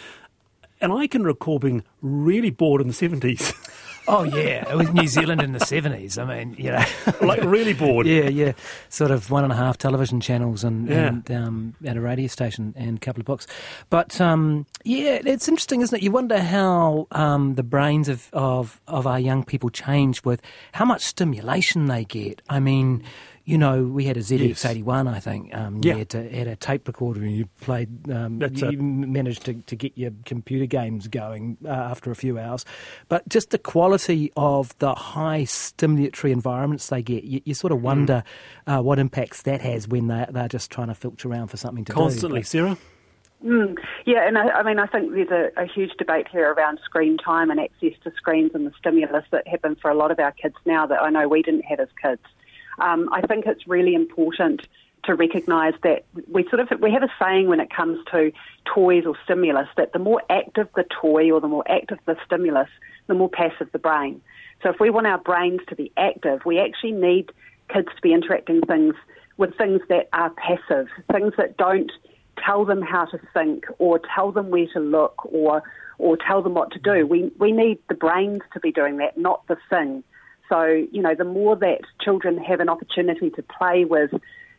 and 0.82 0.91
I 0.91 1.08
can 1.08 1.24
recall 1.24 1.60
being 1.60 1.84
really 2.02 2.50
bored 2.50 2.82
in 2.82 2.88
the 2.88 2.93
70s. 2.93 3.54
Oh 4.08 4.24
yeah, 4.24 4.70
it 4.70 4.76
was 4.76 4.92
New 4.92 5.08
Zealand 5.08 5.42
in 5.42 5.52
the 5.52 5.60
seventies. 5.60 6.18
I 6.18 6.26
mean, 6.26 6.56
you 6.58 6.72
know, 6.72 6.84
like 7.22 7.44
really 7.44 7.74
bored. 7.74 8.08
yeah, 8.08 8.28
yeah, 8.30 8.54
sort 8.90 9.12
of 9.12 9.30
one 9.30 9.44
and 9.44 9.54
a 9.54 9.56
half 9.56 9.78
television 9.78 10.20
channels 10.20 10.64
and 10.64 10.90
yeah. 10.90 11.08
and, 11.08 11.32
um, 11.32 11.76
and 11.86 11.98
a 11.98 12.02
radio 12.02 12.28
station 12.28 12.74
and 12.76 12.98
a 12.98 13.00
couple 13.00 13.22
of 13.22 13.26
books. 13.26 13.48
But 13.90 14.20
um, 14.20 14.66
yeah, 14.84 15.20
it's 15.26 15.48
interesting, 15.48 15.82
isn't 15.82 15.98
it? 15.98 16.04
You 16.04 16.12
wonder 16.12 16.40
how 16.40 17.08
um, 17.12 17.56
the 17.56 17.64
brains 17.64 18.10
of, 18.10 18.30
of 18.34 18.82
of 18.88 19.06
our 19.06 19.20
young 19.20 19.44
people 19.44 19.70
change 19.70 20.24
with 20.24 20.42
how 20.74 20.86
much 20.86 21.02
stimulation 21.02 21.86
they 21.88 22.06
get. 22.06 22.42
I 22.50 22.60
mean, 22.60 23.04
you 23.50 23.58
know, 23.58 23.84
we 23.84 24.06
had 24.06 24.16
a 24.16 24.20
ZX81, 24.20 25.06
yes. 25.06 25.16
I 25.16 25.20
think. 25.20 25.58
Um, 25.58 25.82
yeah. 25.84 25.94
You 25.94 26.00
had, 26.00 26.10
to, 26.10 26.30
had, 26.30 26.48
a 26.48 26.56
tape 26.56 26.88
recorder 26.88 27.22
and 27.22 27.36
you 27.36 27.48
played, 27.62 27.90
um, 28.12 28.40
you 28.40 28.68
a... 28.68 28.74
managed 28.74 29.46
to, 29.46 29.56
to 29.56 29.76
get 29.76 29.98
your 29.98 30.12
computer 30.24 30.68
games 30.68 31.08
going 31.08 31.58
uh, 31.66 31.70
after 31.70 32.12
a 32.12 32.16
few 32.16 32.38
hours. 32.38 32.64
But 33.08 33.28
just 33.28 33.50
the 33.50 33.58
quality 33.58 34.32
of 34.38 34.78
the 34.78 34.94
high 34.94 35.42
stimulatory 35.42 36.30
environments 36.30 36.90
they 36.90 37.02
get, 37.02 37.24
you, 37.24 37.42
you 37.44 37.56
sort 37.56 37.74
of 37.74 37.80
mm. 37.80 37.84
wonder 37.84 38.24
mm. 38.68 38.78
uh, 38.78 38.84
what 38.84 39.00
impacts 39.00 39.42
that 39.42 39.62
has 39.62 39.88
when 39.88 40.10
they, 40.10 40.28
they're 40.30 40.48
just 40.48 40.70
trying 40.70 40.90
to 40.90 40.96
filter 40.96 41.28
around 41.28 41.48
for 41.48 41.58
something 41.58 41.86
to 41.86 41.94
Constantly, 41.94 42.42
do. 42.42 42.44
Constantly, 42.44 42.78
Sarah? 42.78 42.78
Mm, 43.44 43.78
yeah, 44.06 44.28
and 44.28 44.38
I, 44.38 44.50
I, 44.50 44.64
mean, 44.64 44.78
I 44.78 44.86
think 44.86 45.12
there's 45.14 45.32
a, 45.32 45.64
a, 45.64 45.66
huge 45.66 45.92
debate 45.98 46.28
here 46.30 46.52
around 46.52 46.80
screen 46.84 47.18
time 47.18 47.50
and 47.50 47.60
access 47.60 47.94
to 48.04 48.12
screens 48.16 48.52
and 48.54 48.68
the 48.68 48.74
stimulus 48.78 49.24
that 49.32 49.48
happen 49.48 49.76
for 49.82 49.90
a 49.90 49.96
lot 49.96 50.12
of 50.12 50.20
our 50.20 50.34
kids 50.34 50.56
now 50.66 50.86
that 50.86 51.02
I 51.02 51.10
know 51.10 51.28
we 51.28 51.42
didn't 51.42 51.64
have 51.64 51.80
as 51.80 51.88
kids. 52.00 52.22
Um, 52.80 53.10
I 53.12 53.22
think 53.22 53.46
it's 53.46 53.68
really 53.68 53.96
important 53.96 54.62
to 55.06 55.15
recognise 55.15 55.74
that 55.84 56.06
we 56.30 56.44
sort 56.50 56.60
of 56.60 56.80
we 56.82 56.92
have 56.92 57.04
a 57.04 57.12
saying 57.22 57.48
when 57.48 57.60
it 57.60 57.70
comes 57.70 57.98
to 58.12 58.32
toys 58.65 59.06
or 59.06 59.15
stimulus 59.24 59.68
that 59.78 59.94
the 59.94 60.00
more 60.00 60.22
active 60.30 60.68
the 60.76 60.84
toy 61.02 61.32
or 61.32 61.39
the 61.39 61.48
more 61.48 61.63
active 61.70 62.00
the 62.06 62.18
stimulus, 62.26 62.70
the 63.08 63.13
more 63.13 63.30
passive 63.30 63.72
the 63.72 63.80
brain. 63.80 64.22
So 64.62 64.70
if 64.70 64.80
we 64.80 64.89
want 64.89 65.08
our 65.08 65.18
brains 65.18 65.62
to 65.70 65.76
be 65.76 65.92
active, 65.96 66.42
we 66.46 66.60
actually 66.60 66.92
need 66.92 67.32
kids 67.74 67.88
to 67.96 68.02
be 68.02 68.13
interacting 68.13 68.62
things 68.62 68.96
with 69.38 69.58
things 69.58 69.82
that 69.88 70.10
are 70.12 70.32
passive, 70.32 70.88
things 71.12 71.34
that 71.38 71.56
don't 71.56 71.92
tell 72.44 72.65
them 72.65 72.82
how 72.82 73.06
to 73.06 73.20
think 73.34 73.65
or 73.78 74.00
tell 74.13 74.32
them 74.32 74.50
where 74.50 74.68
to 74.74 74.80
look 74.80 75.26
or 75.26 75.63
or 75.98 76.18
tell 76.18 76.42
them 76.42 76.54
what 76.54 76.72
to 76.72 76.80
do. 76.80 77.06
We 77.08 77.32
we 77.39 77.52
need 77.52 77.80
the 77.88 77.96
brains 77.96 78.42
to 78.54 78.60
be 78.60 78.72
doing 78.72 78.98
that, 78.98 79.18
not 79.18 79.48
the 79.48 79.58
thing. 79.70 80.04
So, 80.50 80.64
you 80.66 81.02
know, 81.02 81.16
the 81.16 81.24
more 81.24 81.56
that 81.58 81.82
children 82.02 82.38
have 82.40 82.60
an 82.60 82.70
opportunity 82.70 83.30
to 83.30 83.44
play 83.44 83.86
with 83.86 84.12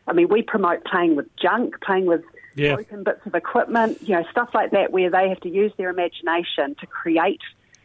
I 0.07 0.13
mean, 0.13 0.27
we 0.29 0.41
promote 0.41 0.83
playing 0.83 1.15
with 1.15 1.27
junk, 1.37 1.75
playing 1.81 2.05
with 2.05 2.23
yeah. 2.55 2.75
broken 2.75 3.03
bits 3.03 3.21
of 3.25 3.35
equipment, 3.35 4.01
you 4.01 4.15
know, 4.15 4.23
stuff 4.31 4.49
like 4.53 4.71
that 4.71 4.91
where 4.91 5.09
they 5.09 5.29
have 5.29 5.39
to 5.41 5.49
use 5.49 5.71
their 5.77 5.89
imagination 5.89 6.75
to 6.79 6.87
create 6.87 7.41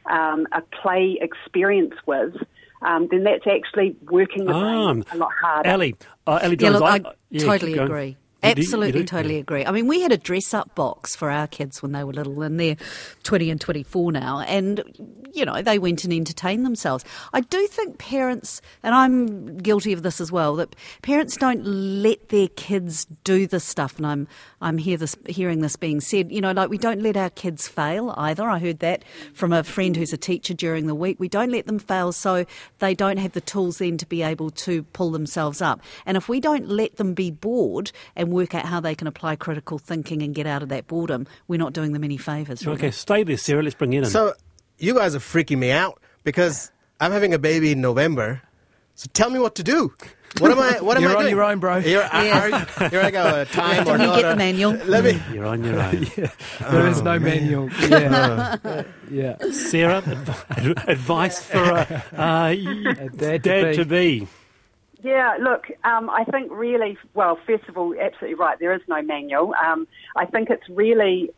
um, 0.07 0.47
a 0.53 0.63
play 0.83 1.19
experience 1.21 1.95
with. 2.07 2.35
Um, 2.83 3.09
then 3.11 3.25
that's 3.25 3.47
actually 3.47 3.97
working 4.03 4.45
the 4.45 4.53
brain 4.53 5.05
ah. 5.09 5.15
a 5.15 5.17
lot 5.17 5.31
harder. 5.41 5.71
Ali, 5.71 5.97
uh, 6.27 6.41
Ali 6.43 6.57
Jones, 6.57 6.75
yeah, 6.75 6.79
look, 6.79 7.07
I, 7.07 7.09
I 7.09 7.13
yeah, 7.31 7.45
totally 7.45 7.79
agree. 7.79 8.17
Absolutely, 8.43 9.05
totally 9.05 9.39
agree. 9.39 9.65
I 9.65 9.73
mean, 9.73 9.89
we 9.89 10.01
had 10.01 10.13
a 10.13 10.17
dress 10.17 10.55
up 10.55 10.75
box 10.75 11.17
for 11.17 11.31
our 11.31 11.47
kids 11.47 11.83
when 11.83 11.93
they 11.93 12.05
were 12.05 12.13
little, 12.13 12.43
and 12.43 12.61
they're 12.61 12.77
20 13.25 13.51
and 13.51 13.61
24 13.61 14.13
now, 14.13 14.41
and, 14.41 14.83
you 15.33 15.45
know, 15.45 15.63
they 15.63 15.79
went 15.79 16.05
and 16.05 16.13
entertained 16.13 16.65
themselves. 16.65 17.05
I 17.33 17.41
do 17.41 17.67
think 17.67 17.99
parents, 17.99 18.61
and 18.83 18.95
I'm 18.95 19.59
guilty 19.59 19.93
of 19.93 20.03
this 20.03 20.21
as 20.21 20.31
well, 20.31 20.55
that 20.57 20.77
parents 21.03 21.37
don't 21.37 21.65
let 21.65 22.29
their 22.29 22.49
kids 22.49 23.07
do 23.25 23.47
this 23.47 23.65
stuff, 23.65 23.97
and 23.97 24.07
I'm, 24.07 24.29
I'm 24.61 24.79
hear 24.79 24.97
this, 24.97 25.17
hearing 25.27 25.61
this 25.61 25.77
being 25.77 26.01
said. 26.01 26.31
You 26.31 26.41
know, 26.41 26.53
like 26.53 26.71
we 26.71 26.79
don't 26.79 27.03
let 27.03 27.17
our 27.17 27.31
kids 27.31 27.67
fail 27.67 28.15
either. 28.17 28.49
I 28.49 28.59
heard 28.59 28.79
that 28.81 29.05
from 29.35 29.53
a 29.53 29.65
friend 29.65 29.97
who's 29.97 30.13
a 30.13 30.19
teacher 30.19 30.55
during 30.55 30.87
the 30.87 30.95
week. 30.95 31.19
We 31.19 31.29
don't 31.29 31.51
let 31.51 31.67
them 31.67 31.79
fail 31.79 32.13
so 32.13 32.45
they 32.79 32.95
don't 32.95 33.17
have 33.17 33.33
the 33.33 33.41
tools 33.41 33.79
then 33.79 33.99
to 33.99 34.07
be 34.07 34.23
able 34.23 34.51
to 34.51 34.83
pull 34.85 35.11
themselves 35.11 35.61
up. 35.61 35.81
And 36.05 36.17
if 36.17 36.29
we 36.29 36.39
don't 36.39 36.69
let 36.69 36.97
them 36.97 37.15
be 37.15 37.31
bored 37.31 37.93
and 38.15 38.36
work 38.37 38.55
out 38.55 38.67
how 38.67 38.81
they 38.81 38.95
can 38.95 39.07
apply 39.07 39.37
critical 39.37 39.79
thinking 39.79 40.23
and 40.23 40.35
get 40.35 40.47
out 40.47 40.63
of 40.63 40.69
that 40.69 40.87
boredom, 40.87 41.27
we're 41.49 41.59
not 41.59 41.73
doing 41.73 41.93
them 41.93 42.05
any 42.05 42.17
favours. 42.17 42.65
Really. 42.65 42.79
Okay, 42.79 42.91
stay 42.91 43.25
there, 43.25 43.37
Sarah. 43.37 43.63
Let's 43.63 43.75
bring 43.75 43.93
you 43.93 44.01
in. 44.01 44.07
So, 44.07 44.35
you 44.79 44.95
guys 44.95 45.15
are 45.15 45.21
freaking 45.21 45.59
me 45.59 45.71
out 45.71 46.01
because 46.23 46.71
I'm 47.01 47.13
having 47.13 47.35
a 47.35 47.39
baby 47.39 47.73
in 47.73 47.81
November. 47.81 48.43
So 48.95 49.11
tell 49.13 49.31
me 49.31 49.39
what 49.39 49.55
to 49.57 49.63
do. 49.63 49.93
What 50.39 50.51
am 50.51 50.59
I? 50.59 50.79
What 50.81 50.97
am 50.97 51.03
You're 51.03 51.17
I 51.17 51.25
on 51.25 51.31
your 51.31 51.43
own, 51.43 51.59
bro. 51.61 51.77
You're, 51.79 52.03
yeah. 52.03 52.65
are, 52.79 52.89
here 52.89 53.01
I 53.01 53.11
go. 53.11 53.43
A 53.43 53.45
time 53.47 53.89
or 53.89 53.99
not. 53.99 54.17
You 54.17 54.23
get 54.23 54.31
the 54.31 54.37
manual. 54.37 54.73
Let 54.73 55.05
me. 55.05 55.21
You're 55.33 55.47
on 55.47 55.65
your 55.65 55.81
own. 55.81 56.03
yeah. 56.17 56.31
There 56.61 56.83
oh, 56.83 56.91
is 56.91 57.03
no 57.03 57.19
man. 57.19 57.23
manual. 57.23 57.71
Yeah. 57.89 58.83
yeah. 59.11 59.37
Sarah, 59.53 60.03
advice 60.87 61.43
for 61.43 61.59
a, 61.59 62.05
uh, 62.17 62.49
a 62.49 63.09
dad, 63.17 63.43
dad 63.43 63.75
to 63.75 63.85
be. 63.85 64.27
Yeah, 65.07 65.37
look, 65.41 65.67
um, 65.85 66.11
I 66.11 66.25
think 66.25 66.51
really, 66.51 66.99
well, 67.15 67.39
first 67.47 67.69
of 67.69 67.79
all, 67.79 67.95
absolutely 67.95 68.35
right. 68.35 68.59
There 68.59 68.75
is 68.75 68.81
no 68.89 69.03
manual. 69.03 69.55
Um, 69.65 69.87
I 70.17 70.27
think 70.27 70.51
it's 70.51 70.69
really 70.69 71.31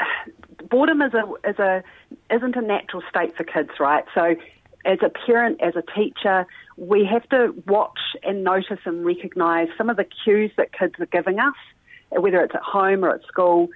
boredom 0.68 1.00
is 1.00 1.14
a 1.14 1.48
is 1.48 1.60
a 1.60 1.84
isn't 2.34 2.56
a 2.56 2.60
natural 2.60 3.04
state 3.08 3.36
for 3.36 3.44
kids, 3.44 3.70
right? 3.78 4.02
So, 4.16 4.34
as 4.84 4.98
a 5.00 5.10
parent, 5.10 5.60
as 5.62 5.74
a 5.76 5.84
teacher, 5.96 6.44
we 6.76 7.04
have 7.04 7.22
to 7.28 7.54
watch 7.68 8.00
and 8.24 8.42
notice 8.42 8.80
and 8.84 9.06
recognise 9.06 9.68
some 9.78 9.88
of 9.88 9.96
the 9.96 10.06
cues 10.24 10.50
that 10.56 10.72
kids 10.76 10.94
are 10.98 11.06
giving 11.06 11.38
us, 11.38 11.54
whether 12.10 12.40
it's 12.40 12.56
at 12.56 12.62
home 12.62 13.04
or 13.04 13.14
at 13.14 13.22
school, 13.28 13.68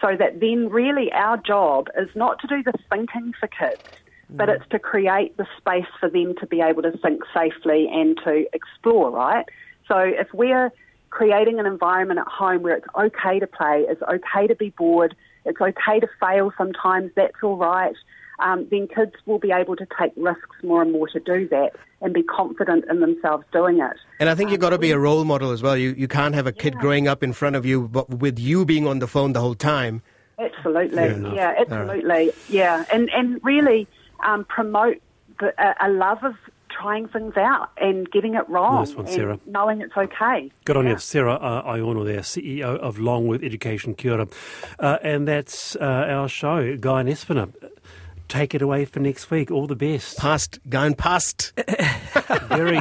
so 0.00 0.16
that 0.18 0.40
then 0.40 0.70
really 0.70 1.12
our 1.12 1.36
job 1.36 1.88
is 1.98 2.08
not 2.14 2.38
to 2.40 2.46
do 2.46 2.62
the 2.62 2.72
thinking 2.88 3.34
for 3.38 3.46
kids 3.46 3.82
but 4.30 4.48
it's 4.48 4.64
to 4.70 4.78
create 4.78 5.36
the 5.36 5.46
space 5.56 5.86
for 6.00 6.08
them 6.08 6.34
to 6.40 6.46
be 6.46 6.60
able 6.60 6.82
to 6.82 6.92
think 6.98 7.22
safely 7.34 7.88
and 7.92 8.18
to 8.24 8.44
explore, 8.52 9.10
right? 9.10 9.44
So 9.86 9.98
if 9.98 10.28
we're 10.32 10.72
creating 11.10 11.60
an 11.60 11.66
environment 11.66 12.18
at 12.18 12.26
home 12.26 12.62
where 12.62 12.76
it's 12.76 12.86
okay 12.96 13.38
to 13.38 13.46
play, 13.46 13.84
it's 13.88 14.02
okay 14.02 14.46
to 14.46 14.54
be 14.54 14.70
bored, 14.70 15.14
it's 15.44 15.60
okay 15.60 16.00
to 16.00 16.08
fail 16.20 16.52
sometimes, 16.58 17.12
that's 17.14 17.36
all 17.42 17.56
right, 17.56 17.94
um, 18.40 18.66
then 18.70 18.88
kids 18.88 19.12
will 19.24 19.38
be 19.38 19.50
able 19.50 19.76
to 19.76 19.86
take 19.98 20.12
risks 20.16 20.56
more 20.62 20.82
and 20.82 20.92
more 20.92 21.08
to 21.08 21.20
do 21.20 21.48
that 21.48 21.70
and 22.02 22.12
be 22.12 22.22
confident 22.22 22.84
in 22.90 23.00
themselves 23.00 23.44
doing 23.52 23.80
it. 23.80 23.96
And 24.20 24.28
I 24.28 24.34
think 24.34 24.50
you've 24.50 24.60
got 24.60 24.70
to 24.70 24.78
be 24.78 24.90
a 24.90 24.98
role 24.98 25.24
model 25.24 25.52
as 25.52 25.62
well. 25.62 25.76
You, 25.76 25.94
you 25.96 26.08
can't 26.08 26.34
have 26.34 26.46
a 26.46 26.52
kid 26.52 26.74
yeah. 26.74 26.80
growing 26.80 27.08
up 27.08 27.22
in 27.22 27.32
front 27.32 27.56
of 27.56 27.64
you 27.64 27.88
but 27.88 28.10
with 28.10 28.38
you 28.38 28.64
being 28.64 28.86
on 28.86 28.98
the 28.98 29.06
phone 29.06 29.32
the 29.32 29.40
whole 29.40 29.54
time. 29.54 30.02
Absolutely. 30.38 31.34
Yeah, 31.34 31.54
absolutely. 31.58 32.26
Right. 32.26 32.34
Yeah. 32.50 32.84
And, 32.92 33.08
and 33.10 33.40
really, 33.42 33.88
um, 34.24 34.44
promote 34.44 35.00
the, 35.40 35.52
a, 35.58 35.88
a, 35.88 35.90
love 35.90 36.24
of 36.24 36.34
trying 36.70 37.08
things 37.08 37.36
out 37.36 37.70
and 37.78 38.10
getting 38.10 38.34
it 38.34 38.48
wrong 38.48 38.76
nice 38.76 38.94
one, 38.94 39.06
Sarah. 39.06 39.38
knowing 39.46 39.80
it's 39.80 39.96
okay. 39.96 40.50
Good 40.64 40.76
on 40.76 40.84
yeah. 40.84 40.92
you. 40.92 40.98
Sarah 40.98 41.34
uh, 41.34 41.72
Aiono 41.72 42.04
there, 42.04 42.20
CEO 42.20 42.78
of 42.78 42.98
Longworth 42.98 43.42
Education 43.42 43.94
Kia 43.94 44.26
uh, 44.78 44.98
and 45.02 45.26
that's 45.26 45.76
uh, 45.76 45.84
our 46.08 46.28
show, 46.28 46.76
Guyon 46.76 47.06
Espiner. 47.06 47.52
Take 48.28 48.54
it 48.54 48.62
away 48.62 48.84
for 48.84 49.00
next 49.00 49.30
week. 49.30 49.50
All 49.50 49.66
the 49.66 49.76
best. 49.76 50.18
Past, 50.18 50.58
going 50.68 50.94
past. 50.94 51.52
Very 52.48 52.80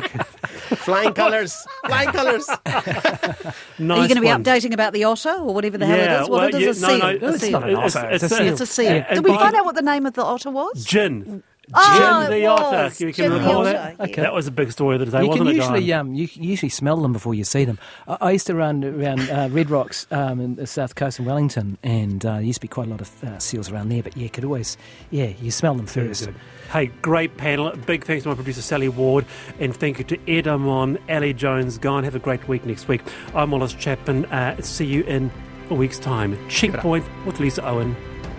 Flying 0.85 1.13
colours. 1.13 1.55
Flying 1.85 2.09
colours. 2.09 2.47
nice 2.47 2.65
Are 2.65 3.53
you 3.79 3.85
going 3.85 4.09
to 4.09 4.21
be 4.21 4.27
one. 4.27 4.43
updating 4.43 4.73
about 4.73 4.93
the 4.93 5.03
otter 5.03 5.31
or 5.31 5.53
whatever 5.53 5.77
the 5.77 5.85
hell 5.85 5.99
it 5.99 6.21
is? 6.21 6.29
What 6.29 6.39
well, 6.39 6.47
it 6.47 6.55
is 6.55 6.61
yeah, 6.61 6.69
a 6.69 6.73
seal. 6.73 6.97
No, 6.97 6.97
no, 6.97 7.27
it's, 7.27 7.43
it's, 7.43 7.51
not 7.51 7.69
an 7.69 7.75
otter. 7.75 8.09
It's, 8.09 8.23
it's, 8.23 8.33
a, 8.33 8.47
it's 8.47 8.61
a 8.61 8.65
seal. 8.65 8.95
Yeah. 8.95 9.13
Did 9.13 9.23
we 9.23 9.35
find 9.35 9.55
out 9.55 9.65
what 9.65 9.75
the 9.75 9.81
name 9.81 10.05
of 10.05 10.13
the 10.13 10.23
otter 10.23 10.49
was? 10.49 10.83
Jin. 10.83 11.43
Oh, 11.73 12.25
Jim 12.27 12.39
the 12.39 12.45
Otter. 12.45 12.95
Can 12.95 13.07
you 13.07 13.13
can 13.13 13.33
recall 13.33 13.63
that? 13.63 13.99
Okay. 13.99 14.21
That 14.21 14.33
was 14.33 14.47
a 14.47 14.51
big 14.51 14.71
story 14.71 14.95
of 14.95 14.99
the 14.99 15.11
day, 15.11 15.23
you 15.23 15.27
wasn't 15.29 15.47
can 15.47 15.55
usually, 15.55 15.93
um, 15.93 16.13
you 16.13 16.27
can 16.27 16.43
usually 16.43 16.69
smell 16.69 16.97
them 16.97 17.13
before 17.13 17.33
you 17.33 17.43
see 17.43 17.65
them. 17.65 17.79
I, 18.07 18.17
I 18.21 18.31
used 18.31 18.47
to 18.47 18.55
run 18.55 18.83
around 18.83 19.29
uh, 19.29 19.49
Red 19.51 19.69
Rocks 19.69 20.07
um, 20.11 20.39
in 20.39 20.55
the 20.55 20.67
south 20.67 20.95
coast 20.95 21.19
in 21.19 21.25
Wellington, 21.25 21.77
and 21.83 22.25
uh, 22.25 22.33
there 22.33 22.41
used 22.41 22.57
to 22.57 22.61
be 22.61 22.67
quite 22.67 22.87
a 22.87 22.89
lot 22.91 23.01
of 23.01 23.23
uh, 23.23 23.39
seals 23.39 23.71
around 23.71 23.89
there. 23.89 24.03
But 24.03 24.15
yeah, 24.15 24.27
could 24.27 24.43
always, 24.43 24.77
yeah, 25.09 25.31
you 25.41 25.51
smell 25.51 25.75
them 25.75 25.87
first. 25.87 26.29
Hey, 26.71 26.87
great 27.01 27.37
panel. 27.37 27.71
Big 27.85 28.05
thanks 28.05 28.23
to 28.23 28.29
my 28.29 28.35
producer 28.35 28.61
Sally 28.61 28.89
Ward, 28.89 29.25
and 29.59 29.75
thank 29.75 29.97
you 29.99 30.03
to 30.05 30.31
Ed 30.31 30.47
Amon, 30.47 30.97
Ali 31.09 31.33
Jones. 31.33 31.77
Go 31.77 31.95
and 31.95 32.05
have 32.05 32.15
a 32.15 32.19
great 32.19 32.47
week 32.47 32.65
next 32.65 32.87
week. 32.87 33.01
I'm 33.33 33.51
Wallace 33.51 33.73
Chapman. 33.73 34.25
Uh, 34.25 34.61
see 34.61 34.85
you 34.85 35.03
in 35.03 35.31
a 35.69 35.73
week's 35.73 35.99
time. 35.99 36.37
Checkpoint 36.49 37.05
with 37.25 37.39
Lisa 37.39 37.65
Owen 37.65 37.95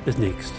is 0.07 0.19
next. 0.19 0.53